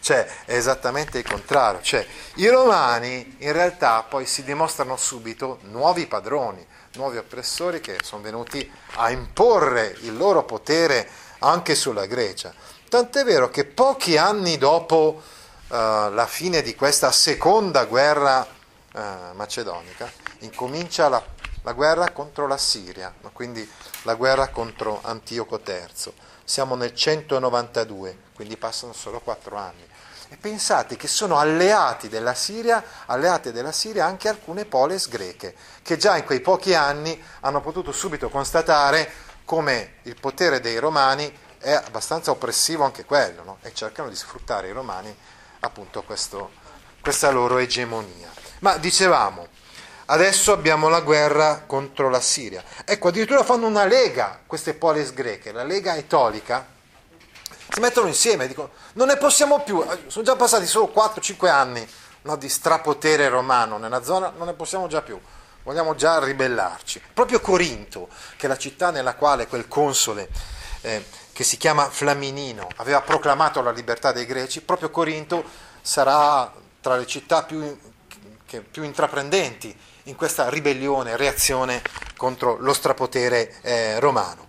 Cioè, 0.00 0.44
è 0.44 0.54
esattamente 0.54 1.18
il 1.18 1.28
contrario. 1.28 1.80
Cioè, 1.80 2.06
i 2.34 2.48
romani 2.48 3.36
in 3.38 3.52
realtà 3.52 4.02
poi 4.02 4.26
si 4.26 4.44
dimostrano 4.44 4.96
subito 4.96 5.58
nuovi 5.62 6.06
padroni, 6.06 6.64
nuovi 6.94 7.16
oppressori 7.16 7.80
che 7.80 7.98
sono 8.02 8.22
venuti 8.22 8.70
a 8.96 9.10
imporre 9.10 9.96
il 10.02 10.16
loro 10.16 10.44
potere 10.44 11.08
anche 11.40 11.74
sulla 11.74 12.06
Grecia. 12.06 12.52
Tant'è 12.88 13.24
vero 13.24 13.50
che 13.50 13.64
pochi 13.64 14.16
anni 14.16 14.58
dopo 14.58 15.22
uh, 15.22 15.74
la 15.74 16.26
fine 16.28 16.62
di 16.62 16.74
questa 16.74 17.12
seconda 17.12 17.84
guerra 17.84 18.46
uh, 18.92 19.00
macedonica 19.34 20.10
incomincia 20.40 21.08
la, 21.08 21.22
la, 21.62 21.72
guerra 21.72 22.10
contro 22.10 22.46
la 22.46 22.56
Siria, 22.56 23.12
quindi 23.32 23.68
la 24.02 24.14
guerra 24.14 24.48
contro 24.48 25.00
Antioco 25.02 25.60
III. 25.64 26.12
Siamo 26.44 26.74
nel 26.74 26.94
192, 26.94 28.18
quindi 28.34 28.56
passano 28.56 28.92
solo 28.92 29.20
quattro 29.20 29.56
anni. 29.56 29.86
E 30.28 30.36
pensate 30.36 30.96
che 30.96 31.08
sono 31.08 31.38
alleati 31.38 32.08
della 32.08 32.34
Siria, 32.34 32.82
alleate 33.06 33.52
della 33.52 33.72
Siria 33.72 34.06
anche 34.06 34.28
alcune 34.28 34.64
polis 34.64 35.08
greche, 35.08 35.54
che 35.82 35.96
già 35.96 36.16
in 36.16 36.24
quei 36.24 36.40
pochi 36.40 36.74
anni 36.74 37.20
hanno 37.40 37.60
potuto 37.60 37.90
subito 37.90 38.28
constatare 38.28 39.10
come 39.44 39.94
il 40.02 40.14
potere 40.18 40.60
dei 40.60 40.78
romani 40.78 41.36
è 41.58 41.72
abbastanza 41.72 42.30
oppressivo 42.30 42.84
anche 42.84 43.04
quello, 43.04 43.42
no? 43.42 43.58
e 43.62 43.74
cercano 43.74 44.08
di 44.08 44.16
sfruttare 44.16 44.68
i 44.68 44.72
romani 44.72 45.14
appunto 45.60 46.02
questo, 46.02 46.52
questa 47.00 47.30
loro 47.30 47.58
egemonia. 47.58 48.30
Ma 48.60 48.76
dicevamo, 48.76 49.48
adesso 50.10 50.52
abbiamo 50.52 50.88
la 50.88 51.00
guerra 51.00 51.62
contro 51.66 52.08
la 52.08 52.20
Siria. 52.20 52.62
Ecco, 52.84 53.08
addirittura 53.08 53.44
fanno 53.44 53.66
una 53.66 53.84
lega 53.84 54.40
queste 54.46 54.74
polis 54.74 55.12
greche, 55.12 55.52
la 55.52 55.62
lega 55.62 55.96
etolica, 55.96 56.66
si 57.68 57.80
mettono 57.80 58.08
insieme 58.08 58.44
e 58.44 58.48
dicono 58.48 58.70
non 58.94 59.06
ne 59.06 59.16
possiamo 59.16 59.62
più, 59.62 59.84
sono 60.08 60.24
già 60.24 60.34
passati 60.34 60.66
solo 60.66 60.92
4-5 60.94 61.48
anni 61.48 61.88
no, 62.22 62.36
di 62.36 62.48
strapotere 62.48 63.28
romano 63.28 63.78
nella 63.78 64.02
zona, 64.02 64.32
non 64.36 64.48
ne 64.48 64.54
possiamo 64.54 64.88
già 64.88 65.00
più, 65.00 65.18
vogliamo 65.62 65.94
già 65.94 66.18
ribellarci. 66.18 67.00
Proprio 67.14 67.40
Corinto, 67.40 68.08
che 68.36 68.46
è 68.46 68.48
la 68.48 68.58
città 68.58 68.90
nella 68.90 69.14
quale 69.14 69.46
quel 69.46 69.68
console 69.68 70.28
eh, 70.80 71.04
che 71.32 71.44
si 71.44 71.56
chiama 71.56 71.88
Flaminino 71.88 72.68
aveva 72.76 73.00
proclamato 73.00 73.62
la 73.62 73.70
libertà 73.70 74.10
dei 74.10 74.26
greci, 74.26 74.60
proprio 74.60 74.90
Corinto 74.90 75.44
sarà 75.80 76.52
tra 76.80 76.96
le 76.96 77.06
città 77.06 77.44
più, 77.44 77.78
più 78.44 78.82
intraprendenti 78.82 79.78
in 80.04 80.16
questa 80.16 80.48
ribellione, 80.48 81.16
reazione 81.16 81.82
contro 82.16 82.56
lo 82.58 82.72
strapotere 82.72 83.54
eh, 83.62 83.98
romano. 84.00 84.48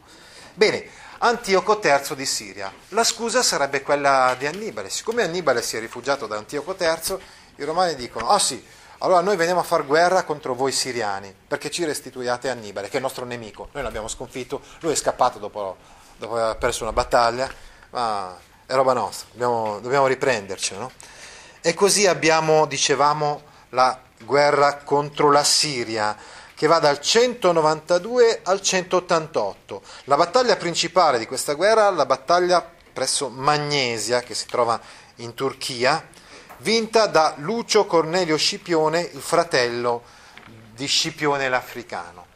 Bene, 0.54 0.86
Antioco 1.20 1.80
III 1.84 2.16
di 2.16 2.26
Siria. 2.26 2.74
La 2.90 3.04
scusa 3.04 3.44
sarebbe 3.44 3.82
quella 3.82 4.36
di 4.38 4.48
Annibale. 4.48 4.90
Siccome 4.90 5.24
Annibale 5.24 5.62
si 5.62 5.78
è 5.78 5.80
rifugiato 5.80 6.26
da 6.26 6.38
Antioco 6.38 6.76
III, 6.78 7.18
i 7.58 7.64
romani 7.64 7.96
dicono, 7.96 8.30
ah 8.30 8.36
oh 8.36 8.40
sì, 8.40 8.64
allora 9.04 9.22
noi 9.22 9.36
veniamo 9.36 9.60
a 9.60 9.64
fare 9.64 9.84
guerra 9.84 10.24
contro 10.24 10.54
voi 10.54 10.72
siriani, 10.72 11.34
perché 11.48 11.70
ci 11.70 11.84
restituiate 11.86 12.50
Annibale, 12.50 12.88
che 12.88 12.94
è 12.94 12.98
il 12.98 13.04
nostro 13.04 13.26
nemico. 13.26 13.70
Noi 13.72 13.84
l'abbiamo 13.84 14.08
sconfitto, 14.08 14.62
lui 14.80 14.94
è 14.94 14.96
scappato 14.96 15.40
dopo, 15.40 15.78
dopo 16.18 16.38
aver 16.38 16.58
perso 16.58 16.84
una 16.84 16.94
battaglia, 16.94 17.50
ma 17.92 18.38
è 18.66 18.74
roba 18.74 18.94
nostra, 18.94 19.28
dobbiamo, 19.32 19.80
dobbiamo 19.80 20.08
riprenderci. 20.08 20.76
No? 20.76 20.92
E 21.62 21.74
così 21.74 22.08
abbiamo, 22.08 22.66
dicevamo, 22.66 23.42
la 23.70 24.00
guerra 24.26 24.78
contro 24.78 25.32
la 25.32 25.44
Siria 25.44 26.16
che 26.62 26.68
va 26.68 26.78
dal 26.78 27.00
192 27.02 28.42
al 28.44 28.62
188. 28.62 29.82
La 30.04 30.16
battaglia 30.16 30.56
principale 30.58 31.18
di 31.18 31.26
questa 31.26 31.54
guerra 31.54 31.90
la 31.90 32.06
battaglia 32.06 32.64
presso 32.94 33.30
Magnesia, 33.30 34.22
che 34.22 34.36
si 34.36 34.46
trova 34.46 34.80
in 35.16 35.34
Turchia, 35.34 36.08
vinta 36.58 37.08
da 37.08 37.34
Lucio 37.38 37.86
Cornelio 37.86 38.38
Scipione, 38.38 39.02
il 39.02 39.22
fratello 39.22 40.04
di 40.76 40.86
Scipione 40.86 41.50
l'Africano. 41.50 42.28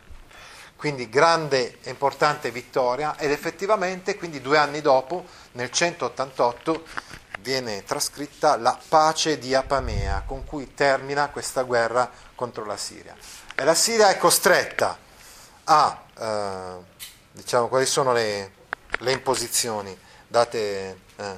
Quindi 0.76 1.10
grande 1.10 1.78
e 1.84 1.90
importante 1.90 2.52
vittoria 2.52 3.18
ed 3.18 3.32
effettivamente 3.32 4.18
quindi 4.18 4.42
due 4.42 4.58
anni 4.58 4.82
dopo, 4.82 5.26
nel 5.54 5.72
188, 5.72 6.84
viene 7.46 7.84
trascritta 7.84 8.58
la 8.58 8.76
pace 8.90 9.38
di 9.38 9.54
Apamea, 9.54 10.24
con 10.26 10.44
cui 10.46 10.74
termina 10.74 11.30
questa 11.30 11.62
guerra 11.62 12.10
contro 12.34 12.66
la 12.66 12.76
Siria. 12.76 13.16
E 13.54 13.64
la 13.64 13.76
Siria 13.76 14.10
è 14.10 14.18
costretta 14.18 14.98
a, 15.66 16.04
eh, 16.18 16.74
diciamo, 17.34 17.68
quali 17.68 17.86
sono 17.86 18.14
le, 18.14 18.52
le 18.98 19.12
imposizioni 19.12 19.96
date 20.28 21.02
eh, 21.18 21.38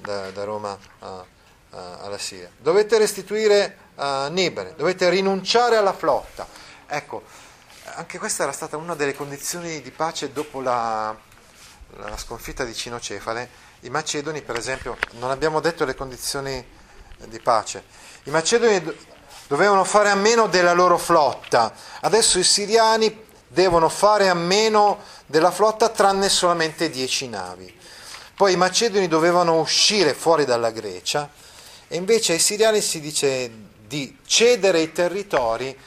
da, 0.00 0.30
da, 0.32 0.42
Roma 0.42 0.76
a, 0.98 1.24
a, 1.70 1.98
alla 2.00 2.18
Siria. 2.18 2.50
Dovete 2.58 2.98
restituire 2.98 3.78
uh, 3.94 4.30
Nibere, 4.30 4.74
dovete 4.76 5.08
rinunciare 5.08 5.76
alla 5.76 5.92
flotta. 5.92 6.48
Ecco, 6.86 7.22
anche 7.94 8.18
questa 8.18 8.42
era 8.42 8.52
stata 8.52 8.76
una 8.76 8.96
delle 8.96 9.14
condizioni 9.14 9.80
di 9.80 9.90
pace 9.92 10.32
dopo 10.32 10.60
la, 10.60 11.16
la 11.96 12.16
sconfitta 12.16 12.64
di 12.64 12.74
Cinocefale. 12.74 13.63
I 13.84 13.90
Macedoni, 13.90 14.40
per 14.40 14.56
esempio, 14.56 14.96
non 15.18 15.30
abbiamo 15.30 15.60
detto 15.60 15.84
le 15.84 15.94
condizioni 15.94 16.64
di 17.26 17.38
pace. 17.38 17.84
I 18.22 18.30
Macedoni 18.30 18.82
dovevano 19.46 19.84
fare 19.84 20.08
a 20.08 20.14
meno 20.14 20.46
della 20.46 20.72
loro 20.72 20.96
flotta, 20.96 21.70
adesso 22.00 22.38
i 22.38 22.44
siriani 22.44 23.22
devono 23.46 23.90
fare 23.90 24.30
a 24.30 24.34
meno 24.34 25.02
della 25.26 25.50
flotta 25.50 25.90
tranne 25.90 26.30
solamente 26.30 26.88
dieci 26.88 27.28
navi. 27.28 27.78
Poi 28.34 28.54
i 28.54 28.56
macedoni 28.56 29.06
dovevano 29.06 29.60
uscire 29.60 30.12
fuori 30.14 30.44
dalla 30.44 30.70
Grecia 30.70 31.30
e 31.86 31.96
invece 31.96 32.32
ai 32.32 32.40
siriani 32.40 32.80
si 32.80 33.00
dice 33.00 33.50
di 33.86 34.16
cedere 34.26 34.80
i 34.80 34.92
territori 34.92 35.78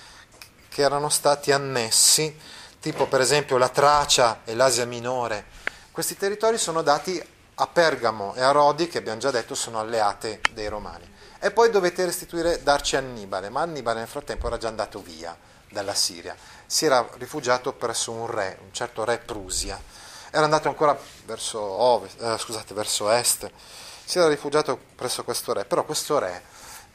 che 0.69 0.81
erano 0.81 1.09
stati 1.09 1.51
annessi, 1.51 2.33
tipo 2.79 3.07
per 3.07 3.21
esempio 3.21 3.57
la 3.57 3.69
Tracia 3.69 4.41
e 4.45 4.53
l'Asia 4.53 4.85
Minore. 4.85 5.45
Questi 5.91 6.15
territori 6.15 6.57
sono 6.57 6.83
dati 6.83 7.21
a 7.59 7.67
Pergamo 7.67 8.35
e 8.35 8.41
a 8.41 8.51
Rodi, 8.51 8.87
che 8.87 8.99
abbiamo 8.99 9.19
già 9.19 9.31
detto 9.31 9.55
sono 9.55 9.79
alleate 9.79 10.41
dei 10.51 10.67
Romani. 10.67 11.11
E 11.39 11.51
poi 11.51 11.69
dovete 11.69 12.05
restituire, 12.05 12.61
darci 12.61 12.95
Annibale, 12.95 13.49
ma 13.49 13.61
Annibale 13.61 13.99
nel 13.99 14.07
frattempo 14.07 14.47
era 14.47 14.57
già 14.57 14.67
andato 14.67 15.01
via 15.01 15.35
dalla 15.69 15.93
Siria, 15.93 16.35
si 16.65 16.85
era 16.85 17.07
rifugiato 17.17 17.73
presso 17.73 18.11
un 18.11 18.27
re, 18.27 18.57
un 18.61 18.73
certo 18.73 19.03
re 19.03 19.17
Prusia, 19.17 19.79
era 20.29 20.43
andato 20.43 20.67
ancora 20.67 20.97
verso, 21.25 21.59
ovest, 21.59 22.21
eh, 22.21 22.37
scusate, 22.37 22.73
verso 22.73 23.09
est, 23.09 23.49
si 24.05 24.17
era 24.17 24.27
rifugiato 24.27 24.79
presso 24.95 25.23
questo 25.23 25.53
re, 25.53 25.65
però 25.65 25.83
questo 25.83 26.19
re 26.19 26.43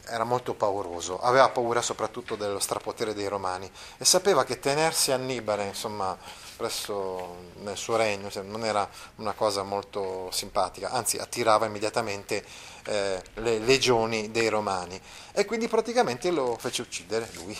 era 0.06 0.24
molto 0.24 0.54
pauroso, 0.54 1.20
aveva 1.20 1.48
paura 1.50 1.80
soprattutto 1.80 2.36
dello 2.36 2.58
strapotere 2.58 3.14
dei 3.14 3.28
romani 3.28 3.70
e 3.98 4.04
sapeva 4.04 4.44
che 4.44 4.58
tenersi 4.58 5.12
Annibale, 5.12 5.66
insomma, 5.66 6.16
presso 6.56 7.50
nel 7.62 7.76
suo 7.76 7.96
regno 7.96 8.30
cioè 8.30 8.42
non 8.42 8.64
era 8.64 8.88
una 9.16 9.32
cosa 9.32 9.62
molto 9.62 10.28
simpatica, 10.30 10.90
anzi 10.90 11.18
attirava 11.18 11.66
immediatamente 11.66 12.44
eh, 12.84 13.22
le 13.34 13.58
legioni 13.58 14.30
dei 14.30 14.48
romani 14.48 15.00
e 15.32 15.44
quindi 15.44 15.68
praticamente 15.68 16.30
lo 16.30 16.56
fece 16.58 16.82
uccidere 16.82 17.28
lui, 17.34 17.56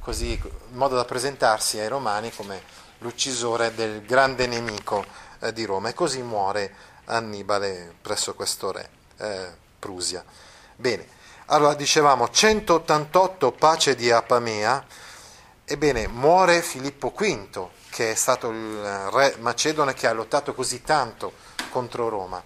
così 0.00 0.32
in 0.32 0.76
modo 0.76 0.96
da 0.96 1.04
presentarsi 1.04 1.78
ai 1.78 1.88
romani 1.88 2.32
come 2.32 2.62
l'uccisore 2.98 3.74
del 3.74 4.02
grande 4.04 4.46
nemico 4.46 5.04
eh, 5.40 5.52
di 5.52 5.64
Roma 5.64 5.88
e 5.88 5.94
così 5.94 6.22
muore 6.22 6.90
Annibale 7.06 7.94
presso 8.00 8.34
questo 8.34 8.70
re, 8.70 8.88
eh, 9.18 9.48
Prusia. 9.78 10.24
Bene, 10.76 11.06
allora 11.52 11.74
dicevamo 11.74 12.28
188 12.28 13.52
pace 13.52 13.94
di 13.94 14.10
Apamea, 14.10 14.84
ebbene 15.64 16.08
muore 16.08 16.62
Filippo 16.62 17.12
V, 17.16 17.68
che 17.90 18.12
è 18.12 18.14
stato 18.14 18.50
il 18.50 18.82
re 19.10 19.36
macedone 19.38 19.94
che 19.94 20.06
ha 20.06 20.12
lottato 20.12 20.54
così 20.54 20.82
tanto 20.82 21.32
contro 21.70 22.08
Roma 22.08 22.42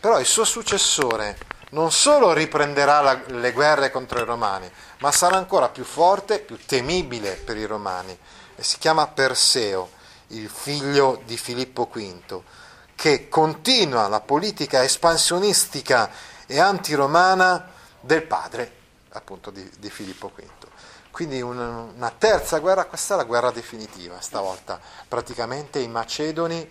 però 0.00 0.20
il 0.20 0.26
suo 0.26 0.44
successore 0.44 1.36
non 1.70 1.90
solo 1.90 2.32
riprenderà 2.32 3.00
la, 3.00 3.20
le 3.26 3.52
guerre 3.52 3.90
contro 3.90 4.20
i 4.20 4.24
romani, 4.24 4.70
ma 5.00 5.12
sarà 5.12 5.36
ancora 5.36 5.68
più 5.68 5.84
forte, 5.84 6.38
più 6.38 6.56
temibile 6.64 7.32
per 7.32 7.56
i 7.56 7.66
romani. 7.66 8.16
E 8.54 8.62
si 8.62 8.78
chiama 8.78 9.06
Perseo, 9.08 9.90
il 10.28 10.48
figlio 10.48 11.20
di 11.24 11.36
Filippo 11.36 11.90
V, 11.92 12.40
che 12.94 13.28
continua 13.28 14.08
la 14.08 14.20
politica 14.20 14.82
espansionistica 14.82 16.10
e 16.46 16.58
antiromana 16.58 17.72
del 18.00 18.22
padre, 18.22 18.72
appunto, 19.10 19.50
di, 19.50 19.68
di 19.78 19.90
Filippo 19.90 20.30
V. 20.34 20.66
Quindi 21.10 21.40
una, 21.40 21.90
una 21.94 22.14
terza 22.16 22.58
guerra, 22.58 22.84
questa 22.84 23.14
è 23.14 23.16
la 23.16 23.24
guerra 23.24 23.50
definitiva, 23.50 24.20
stavolta 24.20 24.80
praticamente 25.08 25.80
i 25.80 25.88
macedoni. 25.88 26.70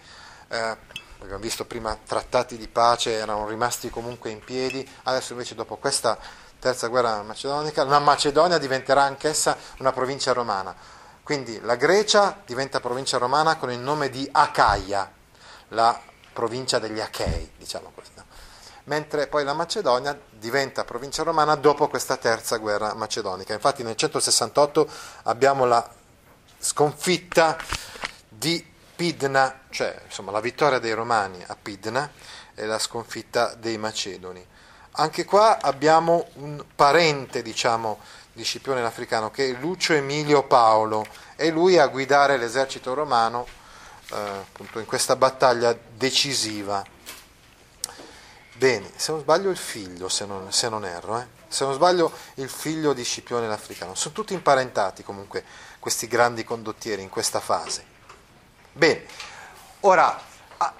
Eh, 0.49 0.77
abbiamo 1.19 1.39
visto 1.39 1.65
prima 1.65 1.97
trattati 2.05 2.57
di 2.57 2.67
pace 2.67 3.13
erano 3.13 3.47
rimasti 3.47 3.89
comunque 3.89 4.29
in 4.29 4.39
piedi, 4.39 4.87
adesso 5.03 5.33
invece 5.33 5.55
dopo 5.55 5.75
questa 5.77 6.17
terza 6.59 6.87
guerra 6.87 7.21
macedonica 7.23 7.83
la 7.83 7.99
Macedonia 7.99 8.57
diventerà 8.57 9.03
anch'essa 9.03 9.57
una 9.79 9.91
provincia 9.91 10.33
romana. 10.33 10.75
Quindi 11.23 11.59
la 11.61 11.75
Grecia 11.75 12.41
diventa 12.45 12.79
provincia 12.79 13.17
romana 13.17 13.57
con 13.57 13.71
il 13.71 13.79
nome 13.79 14.09
di 14.09 14.27
Acaia, 14.31 15.11
la 15.69 15.99
provincia 16.31 16.79
degli 16.79 17.01
Achei, 17.01 17.51
diciamo 17.57 17.91
così. 17.93 18.11
Mentre 18.87 19.27
poi 19.27 19.43
la 19.43 19.53
Macedonia 19.53 20.17
diventa 20.29 20.85
provincia 20.85 21.23
romana 21.23 21.55
dopo 21.55 21.87
questa 21.87 22.15
terza 22.15 22.57
guerra 22.57 22.93
macedonica. 22.93 23.53
Infatti 23.53 23.83
nel 23.83 23.95
168 23.95 24.89
abbiamo 25.23 25.65
la 25.65 25.87
sconfitta 26.59 27.57
di 28.27 28.65
Pidna, 28.95 29.61
cioè 29.69 30.01
insomma, 30.05 30.31
la 30.31 30.39
vittoria 30.39 30.79
dei 30.79 30.93
Romani 30.93 31.43
a 31.47 31.55
Pidna 31.61 32.09
e 32.55 32.65
la 32.65 32.79
sconfitta 32.79 33.53
dei 33.55 33.77
Macedoni. 33.77 34.45
Anche 34.91 35.25
qua 35.25 35.59
abbiamo 35.61 36.29
un 36.35 36.63
parente, 36.73 37.41
diciamo, 37.41 37.99
di 38.33 38.43
Scipione 38.43 38.81
l'Africano, 38.81 39.29
che 39.29 39.49
è 39.49 39.59
Lucio 39.59 39.93
Emilio 39.93 40.43
Paolo, 40.43 41.05
e 41.35 41.51
lui 41.51 41.77
a 41.77 41.87
guidare 41.87 42.37
l'esercito 42.37 42.93
romano 42.93 43.45
eh, 44.11 44.15
appunto 44.15 44.79
in 44.79 44.85
questa 44.85 45.15
battaglia 45.15 45.77
decisiva. 45.95 46.83
Bene, 48.57 48.91
se 48.95 49.11
non 49.11 49.21
sbaglio 49.21 49.51
il 49.51 49.57
figlio, 49.57 50.09
se 50.09 50.25
non, 50.25 50.51
se 50.51 50.67
non 50.67 50.83
erro, 50.83 51.19
eh? 51.19 51.27
se 51.47 51.63
non 51.63 51.75
sbaglio 51.75 52.11
il 52.35 52.49
figlio 52.49 52.93
di 52.93 53.03
Scipione 53.03 53.47
l'Africano. 53.47 53.93
Sono 53.93 54.15
tutti 54.15 54.33
imparentati 54.33 55.03
comunque 55.03 55.43
questi 55.79 56.07
grandi 56.07 56.43
condottieri 56.43 57.03
in 57.03 57.09
questa 57.09 57.39
fase. 57.39 57.85
Bene, 58.73 59.05
ora 59.81 60.19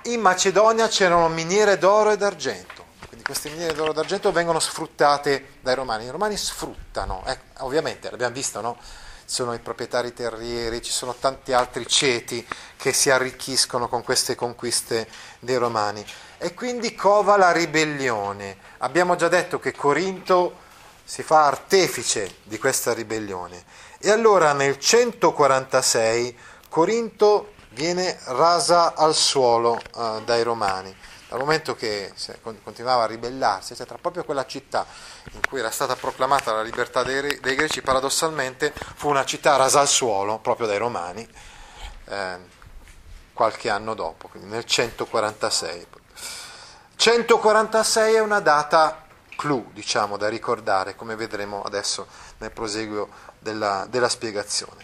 in 0.04 0.20
Macedonia 0.22 0.88
c'erano 0.88 1.30
miniere 1.30 1.78
d'oro 1.78 2.10
e 2.10 2.18
d'argento, 2.18 2.84
quindi 3.06 3.24
queste 3.24 3.52
miniere 3.52 3.76
d'oro 3.76 3.92
e 3.92 3.94
d'argento 3.94 4.32
vengono 4.32 4.60
sfruttate 4.60 5.58
dai 5.62 5.76
romani. 5.76 6.06
I 6.06 6.10
romani 6.10 6.36
sfruttano, 6.36 7.24
eh, 7.28 7.38
ovviamente 7.60 8.10
l'abbiamo 8.10 8.34
visto, 8.34 8.60
no? 8.60 8.78
sono 9.24 9.54
i 9.54 9.60
proprietari 9.60 10.14
terrieri, 10.14 10.82
ci 10.82 10.92
sono 10.92 11.14
tanti 11.14 11.52
altri 11.52 11.86
ceti 11.86 12.48
che 12.78 12.94
si 12.94 13.10
arricchiscono 13.10 13.90
con 13.90 14.02
queste 14.02 14.36
conquiste 14.36 15.08
dei 15.40 15.58
romani. 15.58 16.04
E 16.38 16.54
quindi 16.54 16.94
cova 16.94 17.38
la 17.38 17.52
ribellione. 17.52 18.58
Abbiamo 18.80 19.16
già 19.16 19.28
detto 19.28 19.60
che 19.60 19.72
Corinto 19.74 20.66
si 21.04 21.24
fa 21.24 21.46
artefice 21.46 22.38
di 22.44 22.58
questa 22.58 22.94
ribellione. 22.94 23.64
E 24.00 24.12
allora 24.12 24.54
nel 24.54 24.78
146 24.78 26.38
Corinto 26.70 27.54
viene 27.70 28.20
rasa 28.26 28.94
al 28.96 29.16
suolo 29.16 29.80
uh, 29.96 30.22
dai 30.24 30.44
romani 30.44 30.96
dal 31.30 31.40
momento 31.40 31.76
che 31.76 32.14
continuava 32.64 33.04
a 33.04 33.08
ribellarsi, 33.08 33.74
eccetera, 33.74 34.00
proprio 34.00 34.24
quella 34.24 34.46
città 34.46 34.86
in 35.34 35.42
cui 35.48 35.60
era 35.60 35.72
stata 35.72 35.96
proclamata 35.96 36.54
la 36.54 36.62
libertà 36.62 37.04
dei, 37.04 37.40
dei 37.42 37.56
greci, 37.56 37.82
paradossalmente 37.82 38.74
fu 38.96 39.10
una 39.10 39.26
città 39.26 39.56
rasa 39.58 39.82
al 39.82 39.90
suolo 39.90 40.40
proprio 40.40 40.68
dai 40.68 40.78
romani 40.78 41.28
eh, 42.06 42.38
qualche 43.34 43.70
anno 43.70 43.94
dopo, 43.94 44.30
quindi 44.30 44.50
nel 44.50 44.64
146. 44.64 45.88
146 46.98 48.16
è 48.16 48.20
una 48.20 48.40
data 48.40 49.04
clou, 49.36 49.70
diciamo, 49.72 50.18
da 50.18 50.28
ricordare, 50.30 50.96
come 50.96 51.16
vedremo 51.16 51.62
adesso 51.62 52.08
nel 52.40 52.52
proseguio 52.52 53.08
della, 53.38 53.86
della 53.88 54.10
spiegazione. 54.10 54.84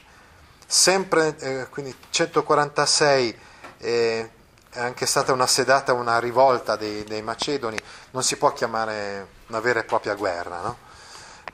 Sempre, 0.68 1.36
eh, 1.40 1.68
quindi 1.70 1.94
146 2.12 3.40
eh, 3.80 4.30
è 4.70 4.80
anche 4.80 5.08
stata 5.08 5.34
una 5.34 5.48
sedata, 5.48 5.94
una 5.94 6.20
rivolta 6.20 6.76
dei, 6.76 7.04
dei, 7.04 7.24
Macedoni, 7.24 7.78
non 8.12 8.22
si 8.22 8.38
può 8.38 8.54
chiamare 8.54 9.28
una 9.48 9.60
vera 9.60 9.80
e 9.80 9.84
propria 9.84 10.14
guerra. 10.14 10.62
No? 10.62 10.78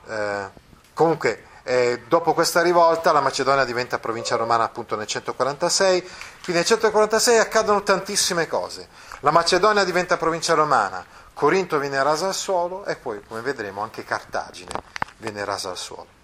Eh, 0.08 0.48
comunque, 0.92 1.44
eh, 1.62 2.02
dopo 2.06 2.34
questa 2.34 2.60
rivolta 2.60 3.12
la 3.12 3.20
Macedonia 3.20 3.64
diventa 3.64 3.98
provincia 3.98 4.36
romana 4.36 4.64
appunto 4.64 4.94
nel 4.94 5.06
146, 5.06 6.00
quindi 6.02 6.52
nel 6.52 6.64
146 6.64 7.38
accadono 7.38 7.82
tantissime 7.82 8.46
cose. 8.46 8.88
La 9.20 9.30
Macedonia 9.30 9.84
diventa 9.84 10.16
provincia 10.16 10.54
romana, 10.54 11.04
Corinto 11.34 11.78
viene 11.78 12.02
rasa 12.02 12.28
al 12.28 12.34
suolo 12.34 12.86
e 12.86 12.96
poi, 12.96 13.20
come 13.26 13.42
vedremo, 13.42 13.82
anche 13.82 14.02
Cartagine 14.02 14.72
viene 15.18 15.44
rasa 15.44 15.68
al 15.68 15.76
suolo. 15.76 16.18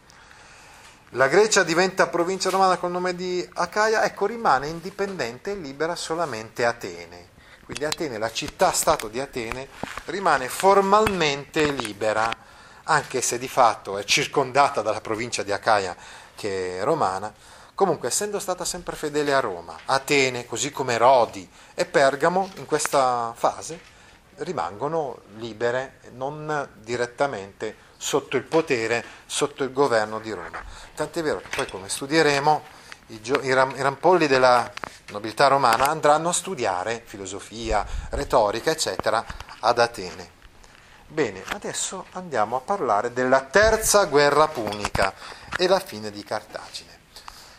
La 1.11 1.29
Grecia 1.29 1.63
diventa 1.63 2.07
provincia 2.07 2.49
romana 2.49 2.79
col 2.79 2.91
nome 2.91 3.15
di 3.15 3.47
Acaia, 3.55 4.03
ecco 4.03 4.25
rimane 4.25 4.69
indipendente 4.69 5.53
e 5.53 5.57
libera 5.57 5.95
solamente 5.95 6.65
Atene. 6.65 7.29
Quindi 7.65 7.85
Atene, 7.85 8.17
la 8.17 8.33
città-stato 8.33 9.09
di 9.09 9.21
Atene, 9.21 9.69
rimane 10.07 10.49
formalmente 10.49 11.71
libera, 11.71 12.35
anche 12.85 13.21
se 13.21 13.39
di 13.39 13.49
fatto 13.49 13.99
è 13.99 14.05
circondata 14.05 14.81
dalla 14.81 15.01
provincia 15.03 15.43
di 15.43 15.53
Acaia 15.53 15.95
che 16.35 16.79
è 16.79 16.83
romana, 16.83 17.33
comunque 17.77 18.09
essendo 18.09 18.39
stata 18.39 18.65
sempre 18.65 18.97
fedele 18.97 19.35
a 19.35 19.41
Roma, 19.41 19.77
Atene, 19.85 20.47
così 20.47 20.73
come 20.73 20.97
Rodi 20.97 21.49
e 21.75 21.85
Pergamo, 21.85 22.51
in 22.57 22.65
questa 22.65 23.35
fase 23.37 23.79
rimangono 24.37 25.21
libere, 25.37 26.01
non 26.13 26.71
direttamente 26.81 27.77
sotto 27.99 28.39
il 28.39 28.45
potere, 28.45 29.05
sotto 29.27 29.63
il 29.63 29.73
governo 29.73 30.19
di 30.21 30.33
Roma. 30.33 30.63
Tant'è 30.95 31.23
vero 31.23 31.41
che 31.41 31.55
poi, 31.55 31.69
come 31.69 31.91
studieremo, 31.91 32.63
i, 33.09 33.21
gio- 33.21 33.43
i, 33.43 33.53
ram- 33.53 33.77
i 33.77 33.83
rampolli 33.83 34.27
della 34.27 34.73
nobiltà 35.11 35.49
romana 35.49 35.87
andranno 35.87 36.31
a 36.31 36.33
studiare 36.33 37.03
filosofia, 37.05 37.87
retorica, 38.11 38.71
eccetera, 38.71 39.23
ad 39.61 39.79
Atene. 39.79 40.31
Bene, 41.09 41.45
adesso 41.49 42.07
andiamo 42.13 42.57
a 42.57 42.61
parlare 42.61 43.13
della 43.13 43.43
terza 43.43 44.07
guerra 44.07 44.49
punica 44.49 45.13
e 45.59 45.69
la 45.69 45.79
fine 45.79 46.11
di 46.11 46.25
Cartagine. 46.25 46.96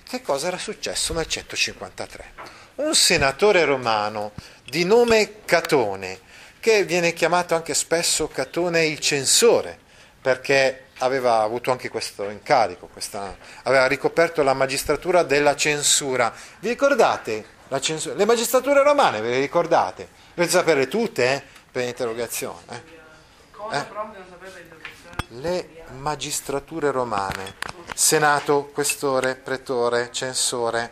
Che 0.07 0.21
cosa 0.21 0.47
era 0.47 0.57
successo 0.57 1.13
nel 1.13 1.27
153? 1.27 2.33
Un 2.75 2.95
senatore 2.95 3.65
romano 3.65 4.31
di 4.63 4.85
nome 4.85 5.43
Catone, 5.43 6.21
che 6.61 6.85
viene 6.85 7.11
chiamato 7.11 7.55
anche 7.55 7.73
spesso 7.73 8.29
Catone 8.29 8.85
il 8.85 8.99
censore, 8.99 9.77
perché 10.21 10.85
aveva 10.99 11.41
avuto 11.41 11.71
anche 11.71 11.89
questo 11.89 12.29
incarico, 12.29 12.87
questa, 12.87 13.35
aveva 13.63 13.85
ricoperto 13.87 14.43
la 14.43 14.53
magistratura 14.53 15.23
della 15.23 15.57
censura. 15.57 16.33
Vi 16.59 16.69
ricordate? 16.69 17.45
Censura, 17.81 18.15
le 18.15 18.25
magistrature 18.25 18.81
romane, 18.83 19.19
ve 19.19 19.31
le 19.31 19.39
ricordate? 19.41 20.07
Dovete 20.33 20.53
sapere 20.53 20.87
tutte 20.87 21.33
eh, 21.33 21.43
per 21.69 21.83
l'interrogazione. 21.83 22.61
Eh? 22.69 23.75
Eh? 23.77 23.85
Le 25.41 25.83
magistrature 25.97 26.91
romane, 26.91 27.55
senato, 27.97 28.69
questore, 28.71 29.33
pretore, 29.33 30.11
censore, 30.11 30.91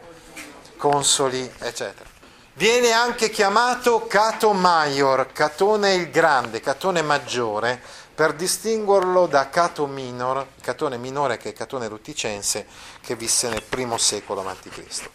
consoli, 0.76 1.40
eccetera. 1.60 2.10
Viene 2.54 2.94
anche 2.94 3.30
chiamato 3.30 4.08
Cato 4.08 4.54
Maior, 4.54 5.32
Catone 5.32 5.94
il 5.94 6.10
Grande, 6.10 6.62
Catone 6.62 7.04
Maggiore, 7.04 7.80
per 8.16 8.34
distinguerlo 8.34 9.28
da 9.28 9.50
Cato 9.50 9.86
Minor, 9.86 10.48
Catone 10.60 10.98
minore 10.98 11.38
che 11.38 11.50
è 11.50 11.54
Catone 11.54 11.88
Ruticense, 11.88 12.66
che 13.02 13.16
visse 13.16 13.50
nel 13.50 13.62
primo 13.62 14.00
secolo 14.00 14.42
a.C. 14.42 15.10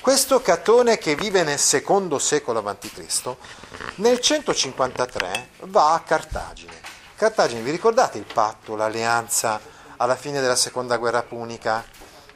Questo 0.00 0.42
Catone 0.42 0.98
che 0.98 1.14
vive 1.14 1.44
nel 1.44 1.60
secondo 1.60 2.18
secolo 2.18 2.58
a.C., 2.58 3.36
nel 3.96 4.18
153 4.18 5.48
va 5.60 5.92
a 5.92 6.00
Cartagine. 6.00 6.74
Cartagine, 7.14 7.60
vi 7.60 7.70
ricordate 7.70 8.18
il 8.18 8.26
patto, 8.30 8.74
l'alleanza 8.74 9.74
alla 9.96 10.16
fine 10.16 10.40
della 10.40 10.56
seconda 10.56 10.96
guerra 10.96 11.22
punica? 11.22 11.84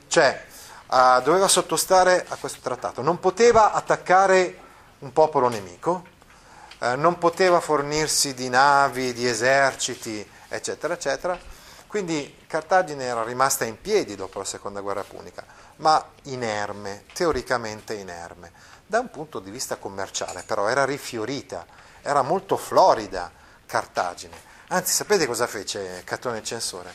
Cioè, 0.06 0.46
uh, 0.86 1.22
doveva 1.22 1.48
sottostare 1.48 2.24
a 2.28 2.36
questo 2.36 2.60
trattato, 2.62 3.02
non 3.02 3.18
poteva 3.18 3.72
attaccare 3.72 4.58
un 5.00 5.12
popolo 5.12 5.48
nemico, 5.48 6.04
eh, 6.82 6.96
non 6.96 7.18
poteva 7.18 7.60
fornirsi 7.60 8.34
di 8.34 8.48
navi, 8.48 9.12
di 9.12 9.26
eserciti, 9.26 10.26
eccetera, 10.48 10.94
eccetera. 10.94 11.38
Quindi 11.86 12.44
Cartagine 12.46 13.04
era 13.04 13.22
rimasta 13.22 13.64
in 13.64 13.80
piedi 13.80 14.14
dopo 14.14 14.38
la 14.38 14.44
seconda 14.44 14.80
guerra 14.80 15.02
punica, 15.02 15.44
ma 15.76 16.02
inerme, 16.24 17.04
teoricamente 17.12 17.94
inerme. 17.94 18.52
Da 18.86 19.00
un 19.00 19.10
punto 19.10 19.40
di 19.40 19.50
vista 19.50 19.76
commerciale 19.76 20.42
però 20.42 20.68
era 20.68 20.84
rifiorita, 20.84 21.66
era 22.02 22.22
molto 22.22 22.56
florida 22.56 23.30
Cartagine. 23.66 24.48
Anzi, 24.68 24.92
sapete 24.92 25.26
cosa 25.26 25.46
fece 25.46 26.02
Catone 26.04 26.38
il 26.38 26.44
censore? 26.44 26.94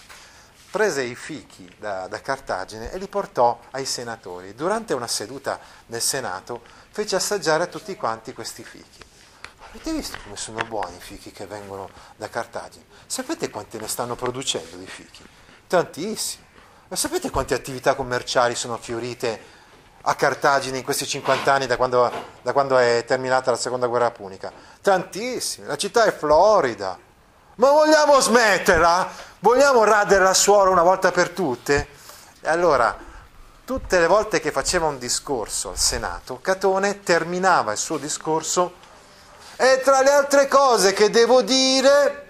Prese 0.75 1.03
i 1.03 1.15
fichi 1.15 1.73
da, 1.79 2.05
da 2.09 2.19
Cartagine 2.19 2.91
e 2.91 2.97
li 2.97 3.07
portò 3.07 3.61
ai 3.71 3.85
senatori. 3.85 4.53
Durante 4.55 4.93
una 4.93 5.07
seduta 5.07 5.57
nel 5.85 6.01
Senato 6.01 6.63
fece 6.89 7.15
assaggiare 7.15 7.63
a 7.63 7.67
tutti 7.67 7.95
quanti 7.95 8.33
questi 8.33 8.61
fichi. 8.65 9.01
Avete 9.69 9.93
visto 9.93 10.17
come 10.21 10.35
sono 10.35 10.65
buoni 10.65 10.97
i 10.97 10.99
fichi 10.99 11.31
che 11.31 11.45
vengono 11.45 11.89
da 12.17 12.27
Cartagine? 12.27 12.83
Sapete 13.05 13.49
quanti 13.49 13.77
ne 13.77 13.87
stanno 13.87 14.15
producendo 14.15 14.75
di 14.75 14.85
fichi? 14.85 15.23
Tantissimi. 15.65 16.43
Ma 16.89 16.97
sapete 16.97 17.29
quante 17.29 17.53
attività 17.53 17.95
commerciali 17.95 18.53
sono 18.53 18.75
fiorite 18.75 19.39
a 20.01 20.13
Cartagine 20.15 20.79
in 20.79 20.83
questi 20.83 21.07
50 21.07 21.53
anni 21.53 21.67
da 21.67 21.77
quando, 21.77 22.11
da 22.41 22.51
quando 22.51 22.77
è 22.77 23.05
terminata 23.07 23.49
la 23.49 23.55
seconda 23.55 23.87
guerra 23.87 24.11
punica? 24.11 24.51
Tantissimi, 24.81 25.67
la 25.67 25.77
città 25.77 26.03
è 26.03 26.13
florida. 26.13 26.99
Ma 27.55 27.69
vogliamo 27.71 28.19
smetterla? 28.19 29.09
Vogliamo 29.39 29.85
radere 29.85 30.27
al 30.27 30.35
suolo 30.35 30.71
una 30.71 30.83
volta 30.83 31.11
per 31.11 31.29
tutte? 31.29 31.87
E 32.41 32.49
allora, 32.49 32.97
tutte 33.63 33.97
le 33.97 34.07
volte 34.07 34.41
che 34.41 34.51
faceva 34.51 34.87
un 34.87 34.97
discorso 34.99 35.69
al 35.69 35.77
Senato, 35.77 36.41
Catone 36.41 37.01
terminava 37.01 37.71
il 37.71 37.77
suo 37.77 37.97
discorso 37.97 38.73
e 39.55 39.79
tra 39.81 40.01
le 40.01 40.11
altre 40.11 40.49
cose 40.49 40.91
che 40.91 41.09
devo 41.09 41.41
dire, 41.43 42.27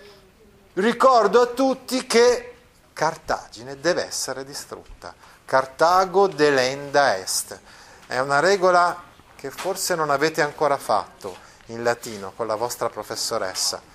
ricordo 0.74 1.42
a 1.42 1.48
tutti 1.48 2.06
che 2.06 2.58
Cartagine 2.94 3.80
deve 3.80 4.06
essere 4.06 4.46
distrutta. 4.46 5.12
Cartago 5.44 6.28
delenda 6.28 7.18
est. 7.18 7.60
È 8.06 8.20
una 8.20 8.40
regola 8.40 9.02
che 9.36 9.50
forse 9.50 9.96
non 9.96 10.12
avete 10.12 10.44
ancora 10.44 10.78
fatto 10.78 11.36
in 11.68 11.82
latino 11.82 12.32
con 12.36 12.46
la 12.46 12.56
vostra 12.56 12.90
professoressa 12.90 13.94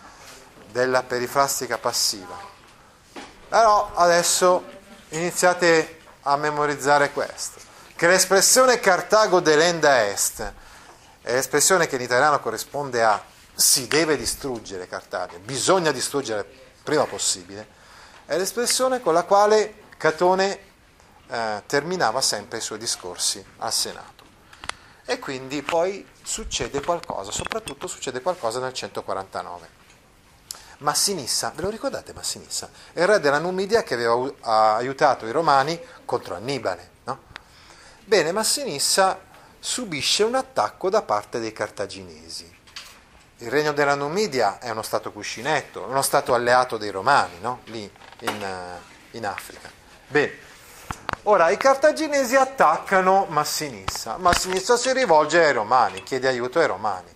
della 0.70 1.02
perifrastica 1.02 1.78
passiva. 1.78 2.36
Però 3.48 3.92
adesso 3.94 4.64
iniziate 5.10 5.98
a 6.22 6.36
memorizzare 6.36 7.12
questo, 7.12 7.60
che 7.96 8.06
l'espressione 8.06 8.80
Cartago 8.80 9.40
delenda 9.40 10.06
est 10.06 10.52
è 11.22 11.32
l'espressione 11.32 11.86
che 11.86 11.96
in 11.96 12.02
italiano 12.02 12.40
corrisponde 12.40 13.02
a 13.02 13.22
si 13.60 13.86
deve 13.86 14.16
distruggere 14.16 14.88
Cartagine, 14.88 15.40
bisogna 15.40 15.92
distruggere 15.92 16.46
prima 16.82 17.04
possibile, 17.04 17.68
è 18.24 18.38
l'espressione 18.38 19.00
con 19.00 19.12
la 19.12 19.24
quale 19.24 19.74
Catone 19.98 20.58
eh, 21.28 21.62
terminava 21.66 22.22
sempre 22.22 22.58
i 22.58 22.62
suoi 22.62 22.78
discorsi 22.78 23.44
al 23.58 23.72
Senato. 23.72 24.24
E 25.04 25.18
quindi 25.18 25.62
poi 25.62 26.06
succede 26.22 26.80
qualcosa, 26.80 27.30
soprattutto 27.32 27.86
succede 27.86 28.22
qualcosa 28.22 28.60
nel 28.60 28.72
149. 28.72 29.79
Massinissa, 30.80 31.52
ve 31.54 31.62
lo 31.62 31.70
ricordate 31.70 32.12
Massinissa? 32.12 32.68
Il 32.92 33.06
re 33.06 33.20
della 33.20 33.38
Numidia 33.38 33.82
che 33.82 33.94
aveva 33.94 34.76
aiutato 34.76 35.26
i 35.26 35.30
romani 35.30 35.80
contro 36.04 36.34
Annibale. 36.34 36.90
No? 37.04 37.20
Bene, 38.04 38.32
Massinissa 38.32 39.18
subisce 39.58 40.22
un 40.22 40.34
attacco 40.34 40.90
da 40.90 41.02
parte 41.02 41.38
dei 41.38 41.52
cartaginesi 41.52 42.58
il 43.42 43.50
regno 43.50 43.72
della 43.72 43.94
Numidia 43.94 44.58
è 44.58 44.68
uno 44.70 44.82
stato 44.82 45.12
cuscinetto, 45.12 45.84
uno 45.88 46.02
stato 46.02 46.34
alleato 46.34 46.76
dei 46.76 46.90
romani, 46.90 47.38
no? 47.40 47.60
lì 47.64 47.90
in, 48.20 48.42
eh, 48.42 49.16
in, 49.16 49.26
Africa. 49.26 49.70
Bene, 50.06 50.32
ora 51.22 51.48
i 51.48 51.56
cartaginesi 51.56 52.36
attaccano 52.36 53.26
Massinissa, 53.30 54.18
Massinissa 54.18 54.76
si 54.76 54.92
rivolge 54.92 55.42
ai 55.42 55.52
romani, 55.52 56.02
chiede 56.02 56.28
aiuto 56.28 56.58
ai 56.58 56.66
romani. 56.66 57.08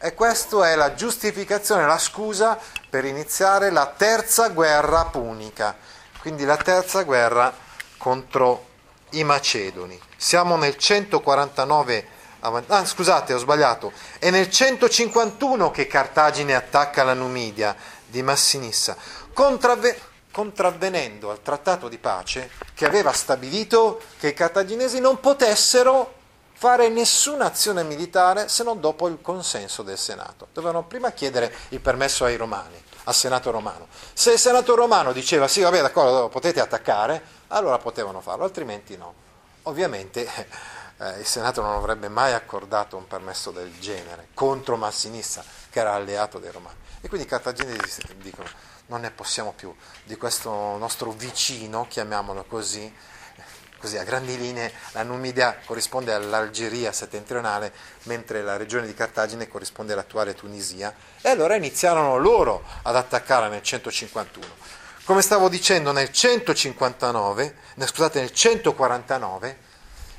E 0.00 0.14
questa 0.14 0.70
è 0.70 0.76
la 0.76 0.94
giustificazione, 0.94 1.84
la 1.84 1.98
scusa 1.98 2.56
per 2.88 3.04
iniziare 3.04 3.70
la 3.70 3.86
terza 3.86 4.48
guerra 4.48 5.06
punica, 5.06 5.76
quindi 6.20 6.44
la 6.44 6.56
terza 6.56 7.02
guerra 7.02 7.52
contro 7.96 8.66
i 9.10 9.24
Macedoni. 9.24 10.00
Siamo 10.16 10.56
nel 10.56 10.76
149 10.76 12.16
Ah, 12.40 12.84
scusate, 12.84 13.34
ho 13.34 13.38
sbagliato. 13.38 13.92
È 14.20 14.30
nel 14.30 14.48
151 14.48 15.72
che 15.72 15.88
Cartagine 15.88 16.54
attacca 16.54 17.02
la 17.02 17.12
Numidia 17.12 17.74
di 18.06 18.22
Massinissa, 18.22 18.96
contravve- 19.32 20.00
contravvenendo 20.30 21.32
al 21.32 21.42
trattato 21.42 21.88
di 21.88 21.98
pace 21.98 22.48
che 22.74 22.86
aveva 22.86 23.12
stabilito 23.12 24.00
che 24.20 24.28
i 24.28 24.34
cartaginesi 24.34 25.00
non 25.00 25.18
potessero 25.18 26.17
fare 26.58 26.88
nessuna 26.88 27.44
azione 27.44 27.84
militare 27.84 28.48
se 28.48 28.64
non 28.64 28.80
dopo 28.80 29.06
il 29.06 29.20
consenso 29.22 29.84
del 29.84 29.96
Senato. 29.96 30.48
Dovevano 30.52 30.84
prima 30.84 31.12
chiedere 31.12 31.54
il 31.68 31.78
permesso 31.78 32.24
ai 32.24 32.34
romani, 32.34 32.82
al 33.04 33.14
Senato 33.14 33.52
romano. 33.52 33.86
Se 34.12 34.32
il 34.32 34.40
Senato 34.40 34.74
romano 34.74 35.12
diceva 35.12 35.46
sì, 35.46 35.60
vabbè, 35.60 35.80
d'accordo, 35.80 36.28
potete 36.28 36.58
attaccare, 36.58 37.22
allora 37.48 37.78
potevano 37.78 38.20
farlo, 38.20 38.42
altrimenti 38.42 38.96
no. 38.96 39.14
Ovviamente 39.62 40.28
eh, 40.98 41.20
il 41.20 41.26
Senato 41.26 41.62
non 41.62 41.76
avrebbe 41.76 42.08
mai 42.08 42.32
accordato 42.32 42.96
un 42.96 43.06
permesso 43.06 43.52
del 43.52 43.78
genere 43.78 44.30
contro 44.34 44.76
Massinissa, 44.76 45.44
che 45.70 45.78
era 45.78 45.94
alleato 45.94 46.40
dei 46.40 46.50
Romani. 46.50 46.74
E 47.00 47.06
quindi 47.06 47.24
i 47.24 47.30
cartaginesi 47.30 48.02
dicono 48.16 48.48
non 48.86 49.02
ne 49.02 49.12
possiamo 49.12 49.52
più 49.52 49.72
di 50.02 50.16
questo 50.16 50.50
nostro 50.50 51.12
vicino, 51.12 51.86
chiamiamolo 51.88 52.44
così, 52.48 52.92
così 53.78 53.96
a 53.96 54.04
grandi 54.04 54.36
linee 54.36 54.72
la 54.92 55.02
Numidia 55.02 55.58
corrisponde 55.64 56.12
all'Algeria 56.12 56.92
settentrionale, 56.92 57.72
mentre 58.04 58.42
la 58.42 58.56
regione 58.56 58.86
di 58.86 58.94
Cartagine 58.94 59.48
corrisponde 59.48 59.92
all'attuale 59.92 60.34
Tunisia, 60.34 60.94
e 61.20 61.28
allora 61.28 61.54
iniziarono 61.54 62.16
loro 62.18 62.62
ad 62.82 62.96
attaccare 62.96 63.48
nel 63.48 63.62
151. 63.62 64.46
Come 65.04 65.22
stavo 65.22 65.48
dicendo, 65.48 65.92
nel 65.92 66.12
159, 66.12 67.54
scusate, 67.78 68.20
nel 68.20 68.32
149 68.32 69.66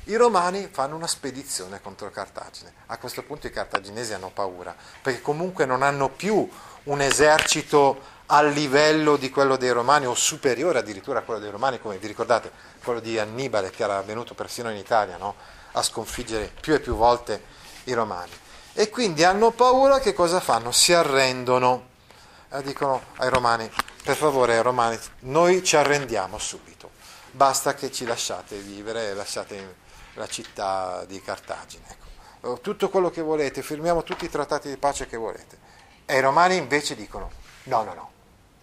i 0.04 0.16
romani 0.16 0.68
fanno 0.72 0.96
una 0.96 1.06
spedizione 1.06 1.80
contro 1.80 2.10
Cartagine. 2.10 2.72
A 2.86 2.98
questo 2.98 3.22
punto 3.22 3.46
i 3.46 3.52
cartaginesi 3.52 4.14
hanno 4.14 4.30
paura, 4.30 4.74
perché 5.00 5.20
comunque 5.20 5.66
non 5.66 5.82
hanno 5.82 6.08
più 6.08 6.48
un 6.84 7.00
esercito 7.00 8.18
a 8.26 8.42
livello 8.42 9.16
di 9.16 9.30
quello 9.30 9.56
dei 9.56 9.70
romani 9.70 10.06
o 10.06 10.14
superiore 10.14 10.78
addirittura 10.78 11.18
a 11.18 11.22
quello 11.22 11.38
dei 11.38 11.50
romani, 11.50 11.80
come 11.80 11.98
vi 11.98 12.06
ricordate, 12.06 12.50
quello 12.82 13.00
di 13.00 13.18
Annibale 13.18 13.70
che 13.70 13.82
era 13.82 14.00
venuto 14.02 14.34
persino 14.34 14.70
in 14.70 14.76
Italia 14.76 15.16
no? 15.16 15.34
a 15.72 15.82
sconfiggere 15.82 16.52
più 16.60 16.74
e 16.74 16.80
più 16.80 16.94
volte 16.94 17.42
i 17.84 17.92
romani. 17.92 18.32
E 18.72 18.88
quindi 18.88 19.24
hanno 19.24 19.50
paura, 19.50 19.98
che 19.98 20.12
cosa 20.12 20.40
fanno? 20.40 20.72
Si 20.72 20.92
arrendono. 20.92 21.88
E 22.50 22.62
dicono 22.62 23.02
ai 23.16 23.28
romani, 23.28 23.70
per 24.02 24.16
favore 24.16 24.60
romani, 24.62 24.98
noi 25.20 25.62
ci 25.62 25.76
arrendiamo 25.76 26.38
subito, 26.38 26.90
basta 27.30 27.74
che 27.74 27.92
ci 27.92 28.04
lasciate 28.04 28.56
vivere 28.56 29.14
lasciate 29.14 29.76
la 30.14 30.26
città 30.26 31.04
di 31.04 31.20
Cartagine. 31.22 31.84
Ecco. 31.86 32.54
Eh, 32.54 32.60
tutto 32.60 32.88
quello 32.88 33.10
che 33.10 33.20
volete, 33.20 33.62
firmiamo 33.62 34.02
tutti 34.02 34.24
i 34.24 34.30
trattati 34.30 34.68
di 34.68 34.76
pace 34.76 35.06
che 35.06 35.16
volete. 35.16 35.58
E 36.06 36.16
i 36.16 36.20
romani 36.20 36.56
invece 36.56 36.96
dicono 36.96 37.30
no, 37.64 37.82
no, 37.84 37.94
no, 37.94 38.10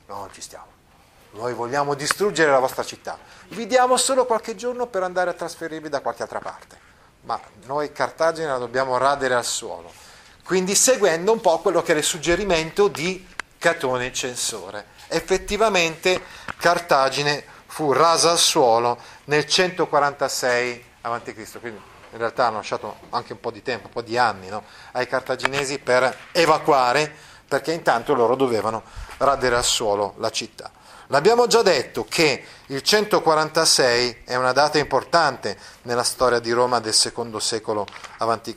non 0.08 0.30
ci 0.34 0.42
stiamo. 0.42 0.67
Noi 1.38 1.54
vogliamo 1.54 1.94
distruggere 1.94 2.50
la 2.50 2.58
vostra 2.58 2.84
città. 2.84 3.20
Vi 3.50 3.68
diamo 3.68 3.96
solo 3.96 4.26
qualche 4.26 4.56
giorno 4.56 4.88
per 4.88 5.04
andare 5.04 5.30
a 5.30 5.34
trasferirvi 5.34 5.88
da 5.88 6.00
qualche 6.00 6.24
altra 6.24 6.40
parte. 6.40 6.80
Ma 7.22 7.40
noi 7.66 7.92
Cartagine 7.92 8.48
la 8.48 8.58
dobbiamo 8.58 8.98
radere 8.98 9.36
al 9.36 9.46
suolo. 9.46 9.94
Quindi 10.44 10.74
seguendo 10.74 11.32
un 11.32 11.40
po' 11.40 11.60
quello 11.60 11.84
che 11.84 11.92
era 11.92 12.00
il 12.00 12.06
suggerimento 12.06 12.88
di 12.88 13.24
Catone 13.60 14.12
censore. 14.12 14.88
Effettivamente 15.10 16.20
Cartagine 16.58 17.46
fu 17.68 17.92
rasa 17.92 18.32
al 18.32 18.40
suolo 18.40 18.98
nel 19.26 19.46
146 19.46 20.86
avanti 21.02 21.36
Cristo, 21.36 21.60
quindi 21.60 21.80
in 22.14 22.18
realtà 22.18 22.48
hanno 22.48 22.58
lasciato 22.58 22.98
anche 23.12 23.34
un 23.34 23.40
po' 23.40 23.52
di 23.52 23.62
tempo, 23.62 23.88
un 23.88 23.94
po' 23.94 24.02
di 24.02 24.18
anni 24.18 24.48
no? 24.48 24.64
ai 24.94 25.06
cartaginesi 25.06 25.78
per 25.78 26.18
evacuare, 26.32 27.14
perché 27.48 27.74
intanto 27.74 28.16
loro 28.16 28.36
dovevano 28.36 28.82
radere 29.18 29.56
al 29.56 29.64
suolo 29.64 30.16
la 30.18 30.32
città. 30.32 30.72
L'abbiamo 31.08 31.48
già 31.48 31.62
detto 31.62 32.04
che 32.04 32.44
il 32.66 32.82
146 32.82 34.24
è 34.26 34.36
una 34.36 34.52
data 34.52 34.78
importante 34.78 35.58
nella 35.84 36.04
storia 36.04 36.40
di 36.40 36.52
Roma 36.52 36.82
del 36.82 36.94
secondo 36.94 37.40
secolo 37.40 37.88
a.C. 38.18 38.54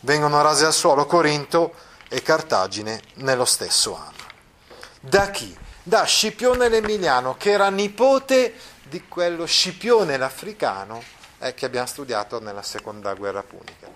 Vengono 0.00 0.42
rase 0.42 0.66
al 0.66 0.74
suolo 0.74 1.06
Corinto 1.06 1.72
e 2.10 2.20
Cartagine 2.20 3.00
nello 3.14 3.46
stesso 3.46 3.96
anno. 3.96 4.12
Da 5.00 5.30
chi? 5.30 5.56
Da 5.82 6.04
Scipione 6.04 6.68
l'Emiliano, 6.68 7.34
che 7.38 7.52
era 7.52 7.70
nipote 7.70 8.52
di 8.82 9.08
quello 9.08 9.46
Scipione 9.46 10.18
l'Africano 10.18 11.02
eh, 11.38 11.54
che 11.54 11.64
abbiamo 11.64 11.86
studiato 11.86 12.40
nella 12.40 12.62
seconda 12.62 13.14
guerra 13.14 13.42
punica, 13.42 13.88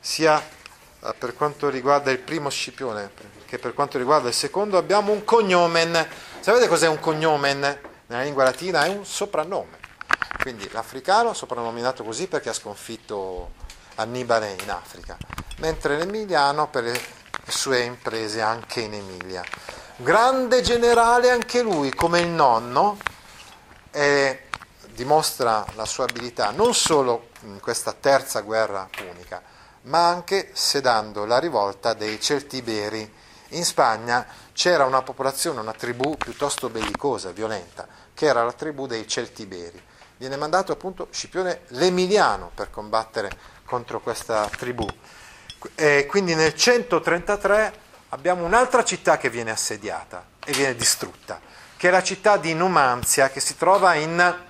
sia 0.00 0.42
eh, 0.42 1.14
per 1.18 1.34
quanto 1.34 1.68
riguarda 1.68 2.10
il 2.10 2.18
primo 2.18 2.48
Scipione 2.48 3.10
che 3.50 3.58
per 3.58 3.74
quanto 3.74 3.98
riguarda 3.98 4.28
il 4.28 4.34
secondo 4.34 4.78
abbiamo 4.78 5.10
un 5.10 5.24
cognomen. 5.24 6.08
Sapete 6.42 6.68
cos'è 6.68 6.88
un 6.88 6.98
cognomen? 6.98 7.60
Nella 8.06 8.22
lingua 8.22 8.44
latina 8.44 8.84
è 8.84 8.88
un 8.88 9.04
soprannome. 9.04 9.76
Quindi 10.40 10.66
l'africano 10.72 11.34
soprannominato 11.34 12.02
così 12.02 12.28
perché 12.28 12.48
ha 12.48 12.54
sconfitto 12.54 13.50
Annibale 13.96 14.56
in 14.58 14.70
Africa, 14.70 15.18
mentre 15.58 15.98
l'emiliano 15.98 16.66
per 16.68 16.84
le 16.84 17.00
sue 17.46 17.80
imprese 17.80 18.40
anche 18.40 18.80
in 18.80 18.94
Emilia. 18.94 19.44
Grande 19.96 20.62
generale 20.62 21.28
anche 21.28 21.60
lui, 21.60 21.92
come 21.92 22.20
il 22.20 22.28
nonno, 22.28 22.96
è 23.90 24.44
dimostra 24.94 25.66
la 25.74 25.84
sua 25.84 26.04
abilità 26.04 26.52
non 26.52 26.72
solo 26.72 27.28
in 27.42 27.60
questa 27.60 27.92
terza 27.92 28.40
guerra 28.40 28.88
punica, 28.90 29.42
ma 29.82 30.08
anche 30.08 30.52
sedando 30.54 31.26
la 31.26 31.38
rivolta 31.38 31.92
dei 31.92 32.18
Celtiberi. 32.18 33.18
In 33.52 33.64
Spagna 33.64 34.24
c'era 34.60 34.84
una 34.84 35.00
popolazione, 35.00 35.60
una 35.60 35.72
tribù 35.72 36.18
piuttosto 36.18 36.68
bellicosa, 36.68 37.30
violenta, 37.30 37.88
che 38.12 38.26
era 38.26 38.44
la 38.44 38.52
tribù 38.52 38.86
dei 38.86 39.08
Celtiberi. 39.08 39.82
viene 40.18 40.36
mandato 40.36 40.70
appunto 40.70 41.08
Scipione 41.10 41.62
l'Emiliano 41.68 42.50
per 42.54 42.68
combattere 42.68 43.30
contro 43.64 44.00
questa 44.00 44.46
tribù. 44.54 44.86
E 45.74 46.04
quindi 46.04 46.34
nel 46.34 46.54
133 46.54 47.72
abbiamo 48.10 48.44
un'altra 48.44 48.84
città 48.84 49.16
che 49.16 49.30
viene 49.30 49.50
assediata 49.50 50.26
e 50.44 50.52
viene 50.52 50.74
distrutta, 50.74 51.40
che 51.78 51.88
è 51.88 51.90
la 51.90 52.02
città 52.02 52.36
di 52.36 52.52
Numanzia 52.52 53.30
che 53.30 53.40
si 53.40 53.56
trova 53.56 53.94
in, 53.94 54.42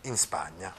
in 0.00 0.16
Spagna. 0.16 0.72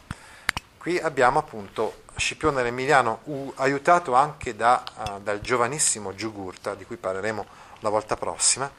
Qui 0.79 0.97
abbiamo 0.97 1.37
appunto 1.37 2.05
Scipione 2.15 2.63
l'Emiliano, 2.63 3.21
aiutato 3.57 4.15
anche 4.15 4.55
da, 4.55 4.83
uh, 4.95 5.21
dal 5.21 5.41
giovanissimo 5.41 6.15
Giugurta, 6.15 6.73
di 6.73 6.85
cui 6.85 6.97
parleremo 6.97 7.67
la 7.79 7.89
volta 7.89 8.15
prossima, 8.15 8.71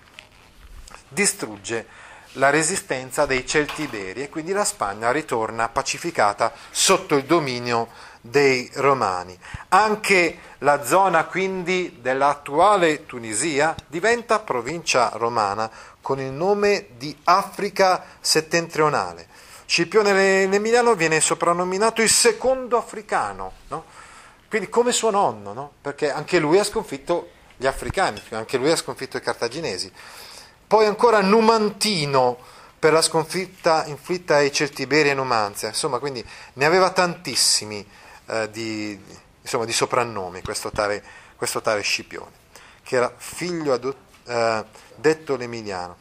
distrugge 1.09 1.87
la 2.35 2.51
resistenza 2.51 3.27
dei 3.27 3.45
Celtiberi 3.45 4.23
e 4.23 4.29
quindi 4.29 4.53
la 4.53 4.65
Spagna 4.65 5.11
ritorna 5.11 5.69
pacificata 5.69 6.53
sotto 6.71 7.17
il 7.17 7.25
dominio 7.25 7.89
dei 8.21 8.71
Romani. 8.75 9.37
Anche 9.69 10.39
la 10.59 10.85
zona 10.85 11.25
quindi 11.25 11.99
dell'attuale 12.01 13.07
Tunisia 13.07 13.75
diventa 13.87 14.39
provincia 14.39 15.11
romana 15.15 15.71
con 16.01 16.21
il 16.21 16.31
nome 16.31 16.89
di 16.97 17.17
Africa 17.25 18.05
settentrionale. 18.21 19.27
Scipione 19.67 20.47
l'Emiliano 20.47 20.95
viene 20.95 21.21
soprannominato 21.21 22.03
il 22.03 22.11
secondo 22.11 22.77
africano, 22.77 23.53
no? 23.69 23.85
quindi 24.49 24.69
come 24.69 24.93
suo 24.93 25.11
nonno, 25.11 25.53
no? 25.53 25.73
perché 25.81 26.11
anche 26.11 26.39
lui 26.39 26.59
ha 26.59 26.65
sconfitto 26.65 27.31
gli 27.61 27.67
africani, 27.67 28.23
anche 28.31 28.57
lui 28.57 28.71
ha 28.71 28.77
sconfitto 28.77 29.19
i 29.19 29.21
cartaginesi. 29.21 29.93
Poi 30.67 30.87
ancora 30.87 31.21
Numantino 31.21 32.39
per 32.79 32.95
la 32.95 33.03
sconfitta 33.03 33.85
inflitta 33.85 34.37
ai 34.37 34.51
Celtiberi 34.51 35.11
e 35.11 35.15
Numanzia, 35.15 35.69
insomma, 35.69 35.99
quindi 35.99 36.25
ne 36.55 36.65
aveva 36.65 36.89
tantissimi 36.89 37.87
eh, 38.29 38.49
di, 38.51 38.99
insomma, 39.43 39.67
di, 39.67 39.75
soprannomi 39.75 40.41
questo 40.41 40.71
tale, 40.71 41.05
questo 41.37 41.61
tale, 41.61 41.83
Scipione, 41.83 42.33
che 42.83 42.97
era 42.97 43.13
figlio 43.15 43.75
adot- 43.75 43.97
eh, 44.27 44.65
detto 44.95 45.37
l'Emiliano, 45.37 45.99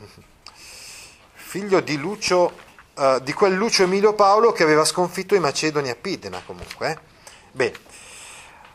figlio 1.34 1.82
di, 1.82 1.98
Lucio, 1.98 2.54
eh, 2.98 3.20
di 3.22 3.34
quel 3.34 3.54
Lucio 3.54 3.84
Emilio 3.84 4.14
Paolo 4.14 4.54
che 4.54 4.64
aveva 4.64 4.86
sconfitto 4.86 5.36
i 5.36 5.40
Macedoni 5.42 5.90
a 5.90 5.96
Pidena 5.96 6.42
comunque. 6.46 6.90
Eh. 6.90 6.98
Bene, 7.52 7.78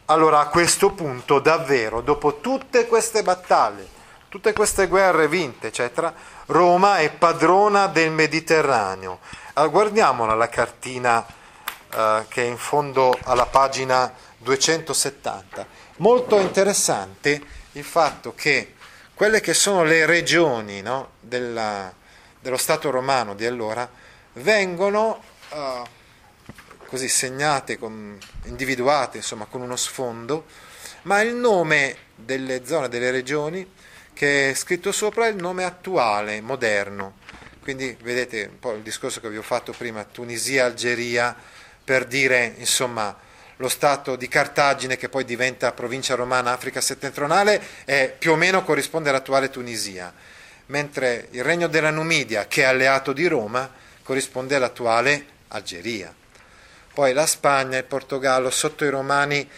allora 0.07 0.41
a 0.41 0.49
questo 0.49 0.91
punto 0.91 1.39
davvero, 1.39 2.01
dopo 2.01 2.41
tutte 2.41 2.87
queste 2.87 3.23
battaglie, 3.23 3.89
tutte 4.29 4.53
queste 4.53 4.87
guerre 4.87 5.29
vinte, 5.29 5.69
eccetera, 5.69 6.13
Roma 6.47 6.99
è 6.99 7.11
padrona 7.11 7.87
del 7.87 8.11
Mediterraneo. 8.11 9.21
Allora, 9.55 9.73
guardiamola 9.73 10.35
la 10.35 10.49
cartina 10.49 11.25
eh, 11.91 12.25
che 12.29 12.43
è 12.43 12.47
in 12.47 12.59
fondo 12.59 13.17
alla 13.25 13.47
pagina 13.47 14.13
270. 14.39 15.67
Molto 15.97 16.39
interessante 16.39 17.41
il 17.73 17.85
fatto 17.85 18.35
che 18.35 18.75
quelle 19.15 19.41
che 19.41 19.55
sono 19.55 19.85
le 19.85 20.05
regioni 20.07 20.83
no, 20.83 21.13
della, 21.21 21.93
dello 22.41 22.57
Stato 22.57 22.91
romano 22.91 23.35
di 23.35 23.47
allora 23.47 23.89
vengono 24.35 25.23
uh, 25.51 25.57
così 26.95 27.09
segnate, 27.09 27.77
con, 27.77 28.17
individuate 28.45 29.17
insomma, 29.17 29.47
con 29.47 29.61
uno 29.61 29.75
sfondo, 29.75 30.47
ma 31.03 31.23
il 31.23 31.35
nome 31.35 31.97
delle 32.15 32.65
zone, 32.65 32.89
delle 32.89 33.11
regioni 33.11 33.69
che 34.13 34.51
è 34.51 34.55
scritto 34.55 34.93
sopra 34.93 35.27
è 35.27 35.31
il 35.31 35.35
nome 35.35 35.65
attuale, 35.65 36.41
moderno. 36.41 37.17
Quindi 37.61 37.97
vedete 38.01 38.49
un 38.49 38.61
po' 38.61 38.75
il 38.75 38.83
discorso 38.83 39.19
che 39.19 39.29
vi 39.29 39.37
ho 39.37 39.43
fatto 39.43 39.73
prima, 39.77 40.05
Tunisia, 40.05 40.67
Algeria, 40.67 41.35
per 41.83 42.05
dire 42.05 42.55
insomma 42.59 43.19
lo 43.57 43.69
stato 43.69 44.15
di 44.15 44.29
Cartagine 44.29 44.97
che 44.97 45.09
poi 45.09 45.25
diventa 45.25 45.73
provincia 45.73 46.15
romana 46.15 46.53
Africa 46.53 46.81
settentrionale 46.81 47.61
è, 47.85 48.15
più 48.17 48.31
o 48.31 48.37
meno 48.37 48.63
corrisponde 48.63 49.09
all'attuale 49.09 49.51
Tunisia, 49.51 50.15
mentre 50.67 51.27
il 51.33 51.43
regno 51.43 51.67
della 51.67 51.91
Numidia 51.91 52.47
che 52.47 52.63
è 52.63 52.67
alleato 52.67 53.13
di 53.13 53.27
Roma 53.27 53.69
corrisponde 54.05 54.55
all'attuale 54.55 55.27
Algeria. 55.49 56.23
Poi 56.95 57.13
la 57.13 57.27
Spagna 57.27 57.75
e 57.77 57.81
il 57.81 57.87
Portogallo 57.87 58.51
sotto 58.51 58.85
i 58.85 58.89
romani 58.89 59.49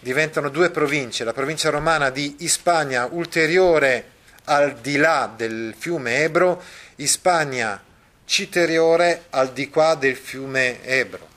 diventano 0.00 0.48
due 0.48 0.70
province, 0.70 1.22
la 1.22 1.32
provincia 1.32 1.70
romana 1.70 2.10
di 2.10 2.38
Ispagna 2.40 3.06
ulteriore 3.12 4.18
al 4.46 4.74
di 4.80 4.96
là 4.96 5.32
del 5.34 5.74
fiume 5.78 6.24
Ebro, 6.24 6.60
Ispagna 6.96 7.80
citeriore 8.24 9.26
al 9.30 9.52
di 9.52 9.70
qua 9.70 9.94
del 9.94 10.16
fiume 10.16 10.84
Ebro. 10.84 11.28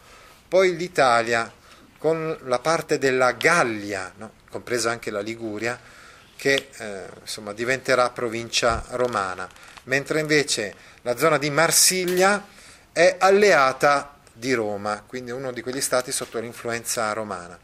Poi 0.47 0.75
l'Italia 0.75 1.51
con 1.99 2.35
la 2.45 2.59
parte 2.59 2.97
della 2.97 3.33
Gallia, 3.33 4.11
no? 4.17 4.31
compresa 4.49 4.89
anche 4.89 5.11
la 5.11 5.21
Liguria, 5.21 5.79
che 6.35 6.69
eh, 6.75 7.05
insomma, 7.21 7.53
diventerà 7.53 8.09
provincia 8.09 8.83
romana, 8.89 9.47
mentre 9.83 10.19
invece 10.19 10.73
la 11.03 11.15
zona 11.15 11.37
di 11.37 11.49
Marsiglia 11.51 12.43
è 12.91 13.17
alleata 13.19 14.12
di 14.33 14.53
Roma, 14.53 15.03
quindi 15.05 15.31
uno 15.31 15.51
di 15.51 15.61
quegli 15.61 15.81
stati 15.81 16.11
sotto 16.11 16.39
l'influenza 16.39 17.13
romana. 17.13 17.57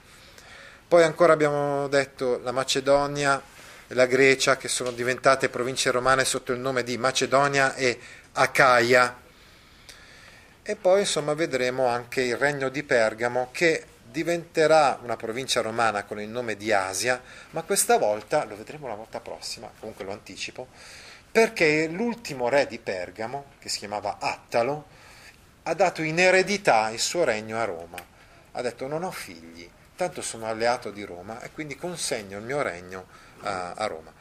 Poi 0.88 1.03
ancora 1.03 1.34
abbiamo 1.34 1.88
detto 1.88 2.39
la 2.39 2.51
Macedonia 2.51 3.41
e 3.88 3.93
la 3.93 4.05
Grecia 4.05 4.58
che 4.58 4.67
sono 4.67 4.91
diventate 4.91 5.49
province 5.49 5.91
romane 5.91 6.23
sotto 6.25 6.51
il 6.51 6.60
nome 6.60 6.84
di 6.84 6.97
Macedonia 6.97 7.75
e 7.75 7.99
Acaia. 8.34 9.17
E 10.62 10.75
poi 10.75 11.01
insomma 11.01 11.34
vedremo 11.34 11.88
anche 11.88 12.21
il 12.21 12.38
regno 12.38 12.69
di 12.69 12.84
Pergamo 12.84 13.49
che 13.51 13.86
diventerà 14.03 14.99
una 15.03 15.15
provincia 15.15 15.62
romana 15.62 16.03
con 16.03 16.19
il 16.19 16.29
nome 16.29 16.55
di 16.55 16.71
Asia, 16.71 17.21
ma 17.51 17.62
questa 17.63 17.97
volta, 17.97 18.45
lo 18.45 18.55
vedremo 18.55 18.88
la 18.88 18.95
volta 18.95 19.19
prossima, 19.19 19.71
comunque 19.79 20.05
lo 20.05 20.12
anticipo, 20.12 20.67
perché 21.32 21.88
l'ultimo 21.88 22.49
re 22.49 22.65
di 22.65 22.79
Pergamo, 22.79 23.45
che 23.60 23.69
si 23.69 23.79
chiamava 23.79 24.17
Attalo, 24.19 24.97
ha 25.69 25.73
dato 25.75 26.01
in 26.01 26.19
eredità 26.19 26.89
il 26.89 26.99
suo 26.99 27.23
regno 27.23 27.60
a 27.60 27.63
Roma. 27.63 28.03
Ha 28.53 28.62
detto 28.62 28.88
non 28.88 29.03
ho 29.03 29.12
figli, 29.12 29.69
tanto 29.95 30.21
sono 30.23 30.47
alleato 30.47 30.89
di 30.89 31.03
Roma 31.03 31.41
e 31.41 31.51
quindi 31.51 31.75
consegno 31.75 32.39
il 32.39 32.43
mio 32.43 32.63
regno 32.63 33.05
a, 33.41 33.73
a 33.73 33.86
Roma. 33.86 34.12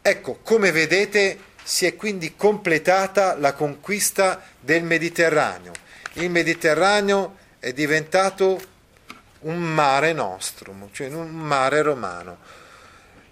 Ecco, 0.00 0.38
come 0.42 0.70
vedete 0.70 1.56
si 1.64 1.84
è 1.84 1.96
quindi 1.96 2.36
completata 2.36 3.36
la 3.36 3.54
conquista 3.54 4.40
del 4.60 4.84
Mediterraneo. 4.84 5.72
Il 6.14 6.30
Mediterraneo 6.30 7.36
è 7.58 7.72
diventato 7.72 8.76
un 9.40 9.58
mare 9.58 10.12
nostrum, 10.12 10.88
cioè 10.92 11.08
un 11.08 11.30
mare 11.30 11.82
romano. 11.82 12.38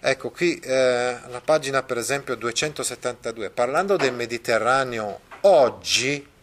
Ecco 0.01 0.29
qui 0.31 0.59
eh, 0.59 1.17
la 1.27 1.41
pagina 1.43 1.81
per 1.81 1.97
esempio 1.97 2.35
272, 2.35 3.49
parlando 3.49 3.95
del 3.95 4.13
Mediterraneo 4.13 5.21
oggi? 5.41 6.35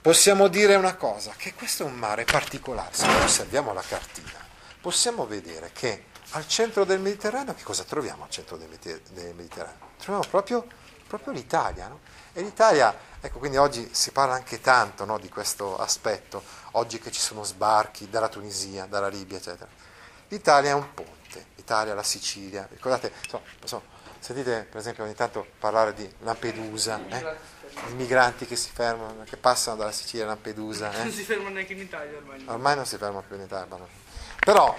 Possiamo 0.00 0.48
dire 0.48 0.74
una 0.76 0.94
cosa, 0.96 1.32
che 1.36 1.54
questo 1.54 1.82
è 1.82 1.86
un 1.86 1.94
mare 1.94 2.24
particolare, 2.24 2.90
se 2.92 3.06
noi 3.06 3.22
osserviamo 3.22 3.72
la 3.72 3.82
cartina, 3.86 4.38
possiamo 4.80 5.26
vedere 5.26 5.70
che 5.72 6.06
al 6.30 6.46
centro 6.46 6.84
del 6.84 7.00
Mediterraneo, 7.00 7.54
che 7.54 7.64
cosa 7.64 7.84
troviamo 7.84 8.24
al 8.24 8.30
centro 8.30 8.56
del 8.56 8.68
Mediterraneo? 9.34 9.88
Troviamo 9.98 10.26
proprio, 10.28 10.66
proprio 11.06 11.32
l'Italia, 11.32 11.88
no? 11.88 12.00
E 12.32 12.42
l'Italia, 12.42 12.96
ecco, 13.20 13.38
quindi 13.38 13.56
oggi 13.56 13.88
si 13.92 14.12
parla 14.12 14.34
anche 14.34 14.60
tanto 14.60 15.04
no, 15.04 15.18
di 15.18 15.28
questo 15.28 15.76
aspetto, 15.76 16.42
oggi 16.72 17.00
che 17.00 17.10
ci 17.10 17.20
sono 17.20 17.42
sbarchi 17.42 18.08
dalla 18.08 18.28
Tunisia, 18.28 18.86
dalla 18.86 19.08
Libia, 19.08 19.38
eccetera. 19.38 19.68
L'Italia 20.28 20.70
è 20.70 20.74
un 20.74 20.94
ponte, 20.94 21.46
l'Italia, 21.56 21.92
la 21.92 22.04
Sicilia, 22.04 22.66
ricordate, 22.70 23.12
so, 23.28 23.42
so, 23.64 23.82
sentite 24.20 24.68
per 24.70 24.80
esempio 24.80 25.02
ogni 25.02 25.14
tanto 25.14 25.44
parlare 25.58 25.92
di 25.92 26.08
Lampedusa, 26.20 27.00
eh? 27.08 27.58
I 27.88 27.92
migranti 27.94 28.46
che 28.46 28.56
si 28.56 28.70
fermano, 28.72 29.24
che 29.28 29.36
passano 29.36 29.76
dalla 29.76 29.92
Sicilia 29.92 30.24
a 30.24 30.28
Lampedusa. 30.28 30.92
Eh? 30.92 31.02
Non 31.02 31.12
si 31.12 31.22
fermano 31.22 31.54
neanche 31.54 31.72
in 31.72 31.80
Italia 31.80 32.16
ormai. 32.16 32.44
Ormai 32.46 32.76
non 32.76 32.86
si 32.86 32.96
fermano 32.96 33.24
più 33.26 33.36
in 33.36 33.42
Italia. 33.42 33.78
Però 34.44 34.76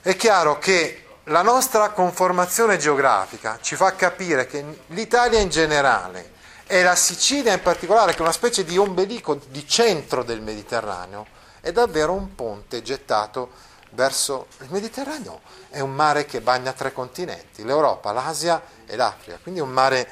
è 0.00 0.16
chiaro 0.16 0.58
che 0.58 1.06
la 1.24 1.42
nostra 1.42 1.90
conformazione 1.90 2.76
geografica 2.76 3.58
ci 3.60 3.74
fa 3.74 3.94
capire 3.94 4.46
che 4.46 4.64
l'Italia 4.88 5.40
in 5.40 5.48
generale 5.48 6.34
e 6.66 6.82
la 6.82 6.94
Sicilia 6.94 7.52
in 7.52 7.62
particolare, 7.62 8.12
che 8.12 8.18
è 8.18 8.22
una 8.22 8.32
specie 8.32 8.64
di 8.64 8.76
ombelico 8.76 9.40
di 9.48 9.66
centro 9.66 10.22
del 10.22 10.40
Mediterraneo, 10.40 11.26
è 11.60 11.72
davvero 11.72 12.12
un 12.12 12.34
ponte 12.34 12.82
gettato 12.82 13.50
verso 13.90 14.46
il 14.60 14.68
Mediterraneo. 14.70 15.40
È 15.68 15.80
un 15.80 15.92
mare 15.92 16.26
che 16.26 16.40
bagna 16.40 16.72
tre 16.72 16.92
continenti, 16.92 17.64
l'Europa, 17.64 18.12
l'Asia 18.12 18.62
e 18.86 18.94
l'Africa, 18.96 19.38
quindi 19.42 19.60
è 19.60 19.62
un 19.62 19.70
mare 19.70 20.08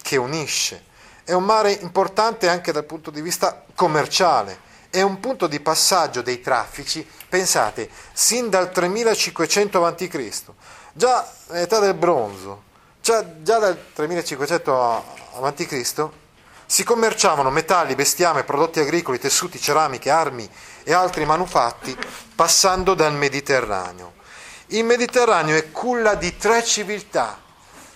che 0.00 0.16
unisce. 0.16 0.92
È 1.24 1.32
un 1.32 1.44
mare 1.44 1.72
importante 1.72 2.48
anche 2.50 2.70
dal 2.70 2.84
punto 2.84 3.10
di 3.10 3.22
vista 3.22 3.64
commerciale, 3.74 4.58
è 4.90 5.00
un 5.00 5.20
punto 5.20 5.46
di 5.46 5.58
passaggio 5.58 6.20
dei 6.20 6.42
traffici, 6.42 7.06
pensate, 7.28 7.88
sin 8.12 8.50
dal 8.50 8.70
3500 8.70 9.86
a.C., 9.86 10.52
già 10.92 11.26
nell'età 11.48 11.78
del 11.78 11.94
bronzo, 11.94 12.64
già, 13.00 13.24
già 13.42 13.58
dal 13.58 13.76
3500 13.94 15.04
a.C., 15.40 16.08
Si 16.66 16.84
commerciavano 16.84 17.50
metalli, 17.50 17.94
bestiame, 17.94 18.44
prodotti 18.44 18.80
agricoli, 18.80 19.18
tessuti, 19.18 19.58
ceramiche, 19.58 20.10
armi 20.10 20.48
e 20.82 20.92
altri 20.92 21.24
manufatti 21.24 21.96
passando 22.34 22.94
dal 22.94 23.14
Mediterraneo. 23.14 24.14
Il 24.68 24.84
Mediterraneo 24.84 25.56
è 25.56 25.70
culla 25.70 26.14
di 26.14 26.36
tre 26.36 26.62
civiltà. 26.64 27.38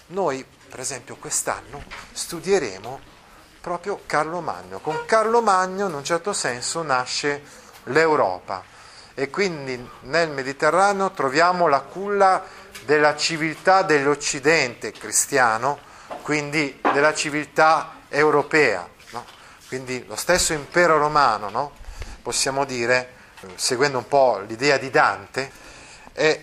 Noi, 0.09 0.45
per 0.68 0.81
esempio, 0.81 1.16
quest'anno 1.16 1.83
studieremo 2.12 3.16
proprio 3.61 4.01
Carlo 4.07 4.41
Magno. 4.41 4.79
Con 4.79 5.05
Carlo 5.07 5.43
Magno, 5.43 5.87
in 5.89 5.95
un 5.95 6.05
certo 6.05 6.33
senso, 6.33 6.83
nasce 6.83 7.43
l'Europa 7.85 8.77
e 9.15 9.31
quindi 9.31 9.91
nel 10.03 10.31
Mediterraneo 10.31 11.11
troviamo 11.11 11.67
la 11.67 11.81
culla 11.81 12.45
della 12.85 13.17
civiltà 13.17 13.83
dell'Occidente 13.83 14.93
cristiano, 14.93 15.79
quindi 16.23 16.81
della 16.93 17.13
civiltà 17.13 17.95
europea. 18.09 18.89
No? 19.11 19.25
Quindi 19.67 20.05
lo 20.07 20.15
stesso 20.15 20.53
impero 20.53 20.99
romano, 20.99 21.51
no? 21.51 21.73
possiamo 22.23 22.65
dire, 22.65 23.13
seguendo 23.57 23.99
un 23.99 24.07
po' 24.07 24.39
l'idea 24.47 24.77
di 24.77 24.91
Dante, 24.91 25.51
è 26.13 26.41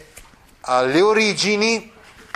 alle 0.61 1.01
origini 1.01 1.93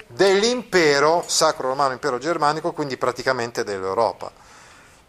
dell'impero 0.08 1.24
sacro 1.28 1.68
romano, 1.68 1.92
impero 1.92 2.18
germanico, 2.18 2.72
quindi 2.72 2.96
praticamente 2.96 3.64
dell'Europa. 3.64 4.32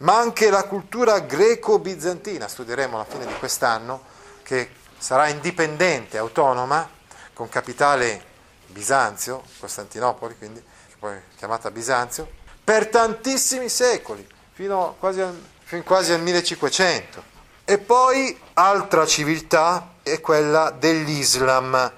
Ma 0.00 0.18
anche 0.18 0.48
la 0.48 0.64
cultura 0.64 1.18
greco-bizantina, 1.20 2.48
studieremo 2.48 2.96
alla 2.96 3.04
fine 3.04 3.26
di 3.26 3.34
quest'anno, 3.38 4.02
che 4.42 4.70
sarà 4.96 5.28
indipendente, 5.28 6.16
autonoma, 6.16 6.88
con 7.34 7.48
capitale 7.48 8.28
Bisanzio, 8.66 9.42
Costantinopoli, 9.58 10.36
quindi 10.38 10.62
poi 10.98 11.18
chiamata 11.36 11.70
Bisanzio, 11.70 12.30
per 12.62 12.88
tantissimi 12.88 13.68
secoli, 13.68 14.26
fino 14.52 14.96
quasi 14.98 15.20
al, 15.20 15.38
fino 15.64 15.82
quasi 15.82 16.12
al 16.12 16.20
1500. 16.20 17.22
E 17.64 17.78
poi 17.78 18.38
altra 18.54 19.06
civiltà 19.06 19.94
è 20.02 20.20
quella 20.20 20.70
dell'Islam. 20.70 21.92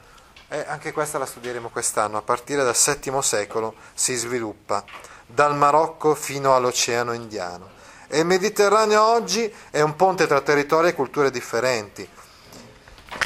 E 0.49 0.65
anche 0.67 0.93
questa 0.93 1.19
la 1.19 1.27
studieremo 1.27 1.71
quest'anno, 1.71 2.19
a 2.19 2.23
partire 2.23 2.63
dal 2.63 2.77
VII 2.77 3.23
secolo 3.23 3.75
si 3.95 4.15
sviluppa, 4.15 4.85
dal 5.27 5.57
Marocco 5.57 6.15
fino 6.15 6.55
all'Oceano 6.55 7.13
Indiano. 7.13 7.81
E 8.15 8.19
il 8.19 8.27
Mediterraneo 8.27 9.03
oggi 9.03 9.51
è 9.71 9.81
un 9.81 9.97
ponte 9.97 10.27
tra 10.27 10.43
territori 10.43 10.89
e 10.89 10.95
culture 10.95 11.31
differenti 11.31 12.07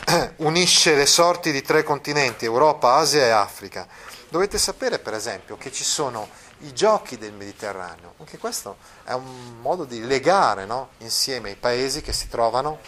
unisce 0.37 0.95
le 0.95 1.07
sorti 1.07 1.51
di 1.51 1.61
tre 1.61 1.83
continenti, 1.83 2.45
Europa, 2.45 2.95
Asia 2.95 3.25
e 3.25 3.31
Africa. 3.31 3.89
Dovete 4.29 4.59
sapere, 4.59 5.01
per 5.01 5.13
esempio, 5.13 5.57
che 5.57 5.73
ci 5.73 5.83
sono 5.83 6.29
i 6.61 6.73
giochi 6.73 7.19
del 7.19 7.33
Mediterraneo. 7.33 8.15
Anche 8.19 8.39
questo 8.39 8.77
è 9.03 9.11
un 9.11 9.59
modo 9.61 9.83
di 9.83 10.07
legare 10.07 10.67
no? 10.67 10.91
insieme 10.99 11.51
i 11.51 11.57
paesi 11.57 12.01
che 12.01 12.13
si 12.13 12.29
trovano 12.29 12.79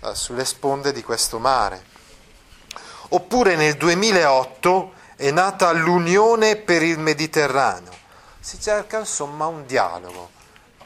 uh, 0.00 0.12
sulle 0.14 0.44
sponde 0.44 0.90
di 0.90 1.04
questo 1.04 1.38
mare. 1.38 1.84
Oppure 3.10 3.54
nel 3.54 3.76
2008 3.76 4.92
è 5.14 5.30
nata 5.30 5.70
l'Unione 5.70 6.56
per 6.56 6.82
il 6.82 6.98
Mediterraneo. 6.98 7.92
Si 8.40 8.60
cerca 8.60 8.98
insomma 8.98 9.46
un 9.46 9.64
dialogo. 9.64 10.38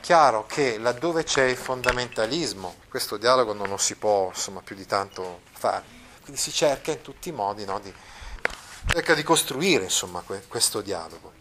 Chiaro 0.05 0.45
che 0.45 0.77
laddove 0.77 1.25
c'è 1.25 1.45
il 1.45 1.57
fondamentalismo, 1.57 2.75
questo 2.91 3.17
dialogo 3.17 3.55
non 3.55 3.71
lo 3.71 3.79
si 3.79 3.95
può 3.95 4.27
insomma, 4.27 4.61
più 4.61 4.77
di 4.77 4.85
tanto 4.85 5.41
fare. 5.51 5.83
Quindi 6.21 6.39
si 6.39 6.53
cerca 6.53 6.91
in 6.91 7.01
tutti 7.01 7.31
i 7.31 7.33
modi 7.33 7.65
no, 7.65 7.81
di, 7.81 7.91
cerca 8.87 9.15
di 9.15 9.23
costruire 9.23 9.85
insomma, 9.85 10.23
questo 10.47 10.83
dialogo. 10.83 11.33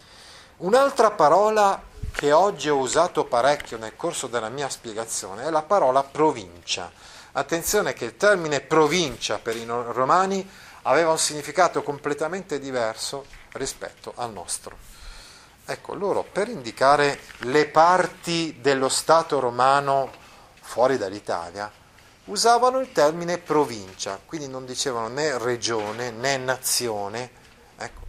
Un'altra 0.60 1.12
parola 1.12 1.84
che 2.14 2.32
oggi 2.32 2.70
ho 2.70 2.78
usato 2.78 3.26
parecchio 3.26 3.78
nel 3.78 3.98
corso 3.98 4.28
della 4.28 4.48
mia 4.48 4.70
spiegazione 4.70 5.44
è 5.44 5.50
la 5.50 5.64
parola 5.64 6.02
provincia. 6.02 6.90
Attenzione 7.34 7.92
che 7.92 8.06
il 8.06 8.16
termine 8.16 8.62
provincia 8.62 9.40
per 9.40 9.58
i 9.58 9.66
romani 9.66 10.50
aveva 10.84 11.12
un 11.12 11.20
significato 11.20 11.84
completamente 11.84 12.60
diverso 12.60 13.26
rispetto 13.52 14.14
al 14.16 14.32
nostro. 14.32 14.93
Ecco, 15.66 15.94
loro 15.96 16.24
per 16.24 16.50
indicare 16.50 17.22
le 17.40 17.68
parti 17.68 18.58
dello 18.60 18.90
Stato 18.90 19.40
romano 19.40 20.12
fuori 20.60 20.98
dall'Italia 20.98 21.72
usavano 22.26 22.80
il 22.80 22.92
termine 22.92 23.38
provincia, 23.38 24.20
quindi 24.26 24.48
non 24.50 24.66
dicevano 24.66 25.08
né 25.08 25.38
regione 25.38 26.12
né 26.12 26.36
nazione, 26.38 27.32
ecco, 27.78 28.02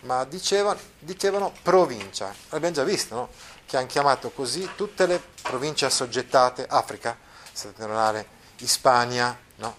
ma 0.00 0.24
dicevano, 0.24 0.80
dicevano 0.98 1.52
provincia. 1.62 2.34
Abbiamo 2.50 2.74
già 2.74 2.84
visto 2.84 3.14
no? 3.14 3.28
che 3.66 3.76
hanno 3.76 3.86
chiamato 3.86 4.30
così 4.30 4.70
tutte 4.74 5.06
le 5.06 5.22
province 5.42 5.86
assoggettate, 5.86 6.66
Africa 6.68 7.16
settentrionale, 7.52 8.26
Ispania, 8.58 9.36
no? 9.56 9.76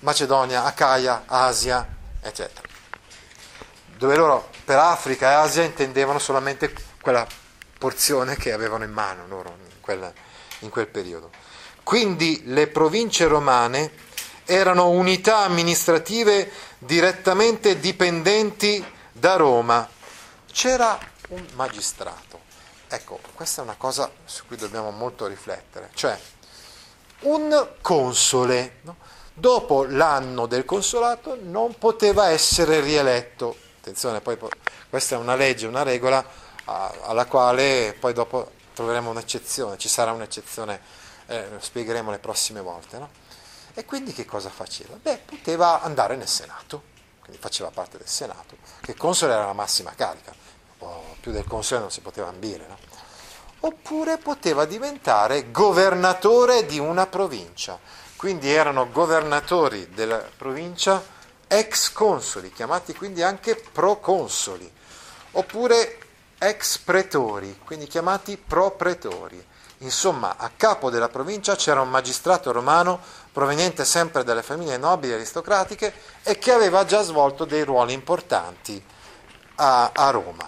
Macedonia, 0.00 0.64
Acaia, 0.64 1.24
Asia, 1.26 1.86
eccetera 2.20 2.71
dove 4.02 4.16
loro 4.16 4.48
per 4.64 4.78
Africa 4.78 5.30
e 5.30 5.34
Asia 5.34 5.62
intendevano 5.62 6.18
solamente 6.18 6.74
quella 7.00 7.24
porzione 7.78 8.34
che 8.34 8.50
avevano 8.50 8.82
in 8.82 8.90
mano 8.90 9.28
loro 9.28 9.56
in 9.62 9.80
quel, 9.80 10.12
in 10.60 10.70
quel 10.70 10.88
periodo. 10.88 11.30
Quindi 11.84 12.42
le 12.46 12.66
province 12.66 13.28
romane 13.28 13.92
erano 14.44 14.88
unità 14.88 15.44
amministrative 15.44 16.50
direttamente 16.78 17.78
dipendenti 17.78 18.84
da 19.12 19.36
Roma. 19.36 19.88
C'era 20.50 20.98
un 21.28 21.46
magistrato. 21.54 22.40
Ecco, 22.88 23.20
questa 23.34 23.60
è 23.60 23.64
una 23.64 23.76
cosa 23.78 24.10
su 24.24 24.46
cui 24.48 24.56
dobbiamo 24.56 24.90
molto 24.90 25.28
riflettere, 25.28 25.90
cioè 25.94 26.18
un 27.20 27.68
console, 27.80 28.78
no? 28.80 28.96
dopo 29.32 29.84
l'anno 29.84 30.46
del 30.46 30.64
consolato 30.64 31.38
non 31.40 31.78
poteva 31.78 32.30
essere 32.30 32.80
rieletto 32.80 33.61
Attenzione, 33.82 34.20
poi 34.20 34.38
questa 34.88 35.16
è 35.16 35.18
una 35.18 35.34
legge, 35.34 35.66
una 35.66 35.82
regola 35.82 36.24
alla 36.66 37.26
quale 37.26 37.96
poi 37.98 38.12
dopo 38.12 38.52
troveremo 38.74 39.10
un'eccezione, 39.10 39.76
ci 39.76 39.88
sarà 39.88 40.12
un'eccezione, 40.12 40.80
eh, 41.26 41.48
lo 41.50 41.58
spiegheremo 41.58 42.12
le 42.12 42.20
prossime 42.20 42.60
volte. 42.60 42.98
No? 42.98 43.10
E 43.74 43.84
quindi 43.84 44.12
che 44.12 44.24
cosa 44.24 44.50
faceva? 44.50 44.96
Beh, 45.02 45.22
poteva 45.24 45.82
andare 45.82 46.14
nel 46.14 46.28
Senato, 46.28 46.80
quindi 47.22 47.42
faceva 47.42 47.70
parte 47.70 47.98
del 47.98 48.06
Senato, 48.06 48.56
che 48.80 48.94
console 48.94 49.32
era 49.32 49.46
la 49.46 49.52
massima 49.52 49.92
carica, 49.96 50.32
o 50.78 51.16
più 51.18 51.32
del 51.32 51.48
console 51.48 51.80
non 51.80 51.90
si 51.90 52.02
poteva 52.02 52.28
ambire. 52.28 52.68
No? 52.68 52.78
Oppure 53.62 54.16
poteva 54.18 54.64
diventare 54.64 55.50
governatore 55.50 56.66
di 56.66 56.78
una 56.78 57.08
provincia, 57.08 57.80
quindi 58.14 58.48
erano 58.48 58.88
governatori 58.92 59.88
della 59.88 60.18
provincia 60.36 61.20
ex 61.52 61.92
consoli, 61.92 62.50
chiamati 62.50 62.94
quindi 62.94 63.22
anche 63.22 63.56
proconsoli, 63.56 64.70
oppure 65.32 65.98
ex 66.38 66.78
pretori, 66.78 67.58
quindi 67.62 67.86
chiamati 67.86 68.38
propretori. 68.38 69.44
Insomma, 69.78 70.36
a 70.38 70.50
capo 70.56 70.88
della 70.88 71.10
provincia 71.10 71.54
c'era 71.54 71.82
un 71.82 71.90
magistrato 71.90 72.52
romano 72.52 72.98
proveniente 73.32 73.84
sempre 73.84 74.24
dalle 74.24 74.42
famiglie 74.42 74.78
nobili 74.78 75.12
e 75.12 75.16
aristocratiche 75.16 75.92
e 76.22 76.38
che 76.38 76.52
aveva 76.52 76.86
già 76.86 77.02
svolto 77.02 77.44
dei 77.44 77.64
ruoli 77.64 77.92
importanti 77.92 78.82
a, 79.56 79.90
a 79.92 80.10
Roma. 80.10 80.46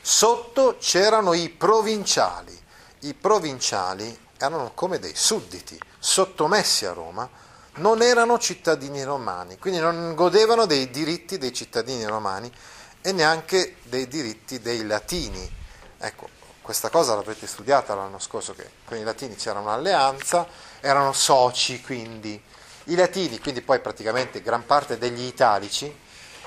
Sotto 0.00 0.76
c'erano 0.80 1.34
i 1.34 1.50
provinciali. 1.50 2.58
I 3.00 3.14
provinciali 3.14 4.26
erano 4.38 4.72
come 4.74 4.98
dei 4.98 5.14
sudditi, 5.14 5.78
sottomessi 6.00 6.84
a 6.84 6.92
Roma, 6.92 7.46
non 7.78 8.02
erano 8.02 8.38
cittadini 8.38 9.02
romani, 9.02 9.58
quindi 9.58 9.80
non 9.80 10.14
godevano 10.14 10.66
dei 10.66 10.90
diritti 10.90 11.38
dei 11.38 11.52
cittadini 11.52 12.04
romani 12.04 12.52
e 13.00 13.12
neanche 13.12 13.76
dei 13.84 14.06
diritti 14.06 14.60
dei 14.60 14.86
latini. 14.86 15.56
Ecco, 15.98 16.28
questa 16.60 16.90
cosa 16.90 17.14
l'avrete 17.14 17.46
studiata 17.46 17.94
l'anno 17.94 18.18
scorso, 18.18 18.54
che 18.54 18.68
con 18.84 18.98
i 18.98 19.02
latini 19.02 19.36
c'era 19.36 19.60
un'alleanza, 19.60 20.46
erano 20.80 21.12
soci 21.12 21.80
quindi. 21.80 22.40
I 22.84 22.94
latini, 22.94 23.38
quindi 23.38 23.62
poi 23.62 23.80
praticamente 23.80 24.42
gran 24.42 24.66
parte 24.66 24.98
degli 24.98 25.24
italici, 25.24 25.94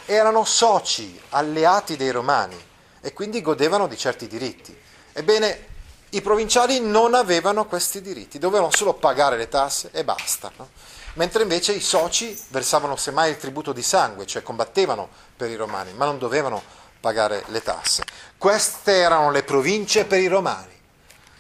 erano 0.06 0.44
soci, 0.46 1.20
alleati 1.30 1.96
dei 1.96 2.12
romani 2.12 2.58
e 3.02 3.14
quindi 3.14 3.42
godevano 3.42 3.88
di 3.88 3.98
certi 3.98 4.28
diritti. 4.28 4.78
Ebbene, 5.14 5.70
i 6.10 6.22
provinciali 6.22 6.80
non 6.80 7.14
avevano 7.14 7.66
questi 7.66 8.02
diritti, 8.02 8.38
dovevano 8.38 8.72
solo 8.72 8.94
pagare 8.94 9.38
le 9.38 9.48
tasse 9.48 9.90
e 9.92 10.04
basta. 10.04 10.52
No? 10.58 10.70
Mentre 11.14 11.44
invece 11.44 11.74
i 11.74 11.82
soci 11.82 12.40
versavano 12.50 12.96
semmai 12.96 13.32
il 13.32 13.38
tributo 13.38 13.74
di 13.74 13.82
sangue, 13.82 14.26
cioè 14.26 14.44
combattevano 14.44 15.10
per 15.36 15.50
i 15.50 15.56
romani, 15.56 15.94
ma 15.94 16.06
non 16.06 16.18
dovevano 16.18 16.62
pagare 17.00 17.44
le 17.48 17.62
tasse. 17.62 18.04
Queste 18.38 18.94
erano 18.94 19.32
le 19.32 19.44
province 19.44 20.06
per 20.06 20.20
i 20.20 20.28
romani. 20.28 20.80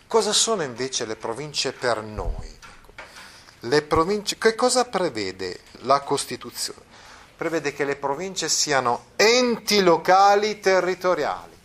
Cosa 0.07 0.33
sono 0.33 0.63
invece 0.63 1.05
le 1.05 1.15
province 1.15 1.71
per 1.71 2.01
noi? 2.01 2.59
Le 3.65 3.81
province, 3.83 4.37
che 4.37 4.55
cosa 4.55 4.85
prevede 4.85 5.61
la 5.83 6.01
Costituzione? 6.01 6.81
Prevede 7.37 7.73
che 7.73 7.85
le 7.85 7.95
province 7.95 8.49
siano 8.49 9.05
enti 9.15 9.81
locali 9.81 10.59
territoriali. 10.59 11.57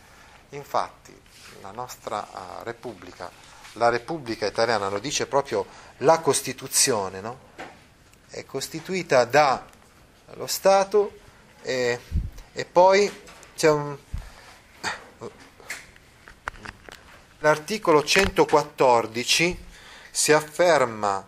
Infatti 0.50 1.18
la 1.60 1.70
nostra 1.70 2.26
uh, 2.30 2.62
Repubblica, 2.62 3.30
la 3.72 3.88
Repubblica 3.88 4.46
italiana 4.46 4.88
lo 4.88 4.98
dice 4.98 5.26
proprio 5.26 5.66
la 5.98 6.20
Costituzione, 6.20 7.20
no? 7.20 7.38
È 8.36 8.44
costituita 8.44 9.24
dallo 9.24 10.46
Stato 10.46 11.20
e, 11.62 11.98
e 12.52 12.64
poi 12.66 13.10
c'è 13.56 13.70
un... 13.70 13.96
L'articolo 17.38 18.04
114 18.04 19.64
si 20.10 20.32
afferma 20.32 21.26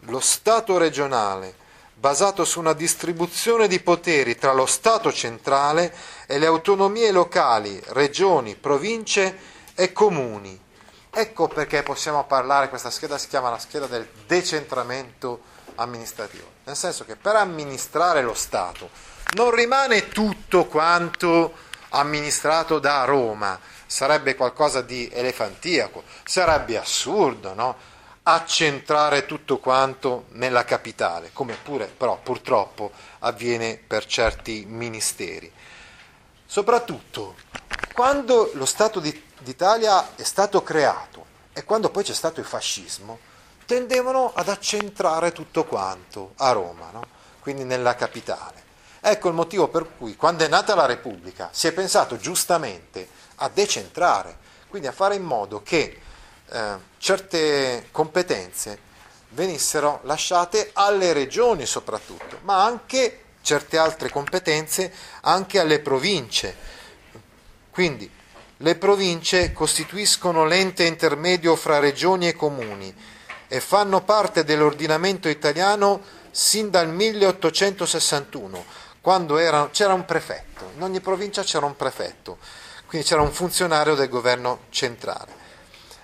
lo 0.00 0.20
Stato 0.20 0.78
regionale 0.78 1.62
basato 1.94 2.44
su 2.44 2.60
una 2.60 2.72
distribuzione 2.72 3.66
di 3.66 3.80
poteri 3.80 4.36
tra 4.36 4.52
lo 4.52 4.66
Stato 4.66 5.12
centrale 5.12 5.92
e 6.26 6.38
le 6.38 6.46
autonomie 6.46 7.10
locali, 7.10 7.82
regioni, 7.86 8.54
province 8.54 9.38
e 9.74 9.90
comuni. 9.92 10.60
Ecco 11.10 11.48
perché 11.48 11.82
possiamo 11.82 12.24
parlare, 12.26 12.68
questa 12.68 12.90
scheda 12.90 13.18
si 13.18 13.26
chiama 13.26 13.50
la 13.50 13.58
scheda 13.58 13.86
del 13.86 14.08
decentramento 14.26 15.53
amministrativo, 15.76 16.50
nel 16.64 16.76
senso 16.76 17.04
che 17.04 17.16
per 17.16 17.36
amministrare 17.36 18.22
lo 18.22 18.34
Stato 18.34 18.90
non 19.34 19.50
rimane 19.50 20.08
tutto 20.08 20.66
quanto 20.66 21.52
amministrato 21.90 22.78
da 22.78 23.04
Roma, 23.04 23.58
sarebbe 23.86 24.34
qualcosa 24.34 24.80
di 24.80 25.08
elefantiaco, 25.12 26.02
sarebbe 26.24 26.78
assurdo, 26.78 27.54
no? 27.54 27.92
accentrare 28.26 29.26
tutto 29.26 29.58
quanto 29.58 30.26
nella 30.30 30.64
capitale, 30.64 31.30
come 31.32 31.56
pure 31.62 31.86
però 31.86 32.18
purtroppo 32.22 32.90
avviene 33.20 33.78
per 33.86 34.06
certi 34.06 34.64
ministeri. 34.66 35.50
Soprattutto 36.46 37.36
quando 37.92 38.50
lo 38.54 38.64
Stato 38.64 39.00
d'Italia 39.00 40.16
è 40.16 40.22
stato 40.22 40.62
creato 40.62 41.26
e 41.52 41.64
quando 41.64 41.90
poi 41.90 42.02
c'è 42.02 42.14
stato 42.14 42.40
il 42.40 42.46
fascismo, 42.46 43.18
tendevano 43.66 44.32
ad 44.34 44.48
accentrare 44.48 45.32
tutto 45.32 45.64
quanto 45.64 46.32
a 46.36 46.52
Roma, 46.52 46.90
no? 46.92 47.06
quindi 47.40 47.64
nella 47.64 47.94
capitale. 47.94 48.62
Ecco 49.00 49.28
il 49.28 49.34
motivo 49.34 49.68
per 49.68 49.86
cui 49.98 50.16
quando 50.16 50.44
è 50.44 50.48
nata 50.48 50.74
la 50.74 50.86
Repubblica 50.86 51.50
si 51.52 51.66
è 51.66 51.72
pensato 51.72 52.16
giustamente 52.16 53.06
a 53.36 53.48
decentrare, 53.48 54.38
quindi 54.68 54.88
a 54.88 54.92
fare 54.92 55.14
in 55.14 55.24
modo 55.24 55.62
che 55.62 56.00
eh, 56.48 56.74
certe 56.98 57.88
competenze 57.90 58.92
venissero 59.30 60.00
lasciate 60.04 60.70
alle 60.72 61.12
regioni 61.12 61.66
soprattutto, 61.66 62.38
ma 62.42 62.64
anche 62.64 63.20
certe 63.42 63.76
altre 63.76 64.08
competenze 64.08 64.92
anche 65.20 65.58
alle 65.60 65.80
province. 65.80 66.56
Quindi 67.70 68.10
le 68.58 68.76
province 68.76 69.52
costituiscono 69.52 70.46
l'ente 70.46 70.84
intermedio 70.84 71.56
fra 71.56 71.78
regioni 71.78 72.28
e 72.28 72.34
comuni 72.34 72.94
e 73.54 73.60
fanno 73.60 74.02
parte 74.02 74.42
dell'ordinamento 74.42 75.28
italiano 75.28 76.02
sin 76.32 76.70
dal 76.70 76.88
1861, 76.88 78.64
quando 79.00 79.38
era, 79.38 79.68
c'era 79.70 79.92
un 79.92 80.04
prefetto, 80.04 80.72
in 80.74 80.82
ogni 80.82 80.98
provincia 80.98 81.44
c'era 81.44 81.64
un 81.64 81.76
prefetto, 81.76 82.38
quindi 82.88 83.06
c'era 83.06 83.22
un 83.22 83.30
funzionario 83.30 83.94
del 83.94 84.08
governo 84.08 84.62
centrale. 84.70 85.30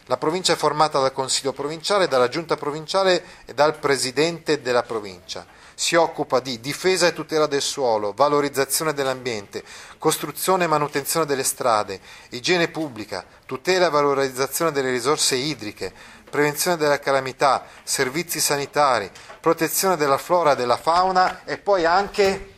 La 0.04 0.16
provincia 0.16 0.52
è 0.52 0.56
formata 0.56 1.00
dal 1.00 1.12
Consiglio 1.12 1.52
provinciale, 1.52 2.06
dalla 2.06 2.28
Giunta 2.28 2.56
provinciale 2.56 3.24
e 3.44 3.52
dal 3.52 3.80
Presidente 3.80 4.62
della 4.62 4.84
provincia. 4.84 5.44
Si 5.80 5.94
occupa 5.94 6.40
di 6.40 6.60
difesa 6.60 7.06
e 7.06 7.14
tutela 7.14 7.46
del 7.46 7.62
suolo, 7.62 8.12
valorizzazione 8.12 8.92
dell'ambiente, 8.92 9.64
costruzione 9.96 10.64
e 10.64 10.66
manutenzione 10.66 11.24
delle 11.24 11.42
strade, 11.42 11.98
igiene 12.32 12.68
pubblica, 12.68 13.24
tutela 13.46 13.86
e 13.86 13.90
valorizzazione 13.90 14.72
delle 14.72 14.90
risorse 14.90 15.36
idriche, 15.36 15.90
prevenzione 16.28 16.76
delle 16.76 16.98
calamità, 16.98 17.64
servizi 17.82 18.40
sanitari, 18.40 19.10
protezione 19.40 19.96
della 19.96 20.18
flora 20.18 20.52
e 20.52 20.56
della 20.56 20.76
fauna 20.76 21.44
e 21.46 21.56
poi 21.56 21.86
anche 21.86 22.56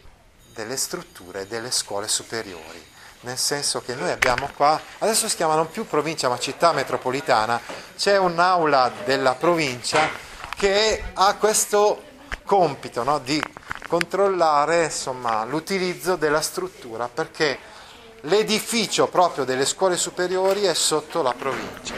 delle 0.52 0.76
strutture 0.76 1.46
delle 1.46 1.70
scuole 1.70 2.08
superiori. 2.08 2.84
Nel 3.20 3.38
senso 3.38 3.82
che 3.82 3.94
noi 3.94 4.10
abbiamo 4.10 4.50
qua, 4.56 4.80
adesso 4.98 5.28
si 5.28 5.36
chiamano 5.36 5.66
più 5.66 5.86
provincia 5.86 6.28
ma 6.28 6.40
città 6.40 6.72
metropolitana, 6.72 7.60
c'è 7.96 8.18
un'aula 8.18 8.90
della 9.04 9.36
provincia 9.36 10.08
che 10.56 11.04
ha 11.14 11.36
questo 11.36 12.10
compito 12.44 13.02
no, 13.02 13.18
di 13.18 13.42
controllare 13.88 14.84
insomma, 14.84 15.44
l'utilizzo 15.44 16.14
della 16.16 16.40
struttura 16.40 17.08
perché 17.08 17.58
l'edificio 18.22 19.08
proprio 19.08 19.44
delle 19.44 19.66
scuole 19.66 19.96
superiori 19.96 20.62
è 20.62 20.74
sotto 20.74 21.22
la 21.22 21.34
provincia. 21.34 21.94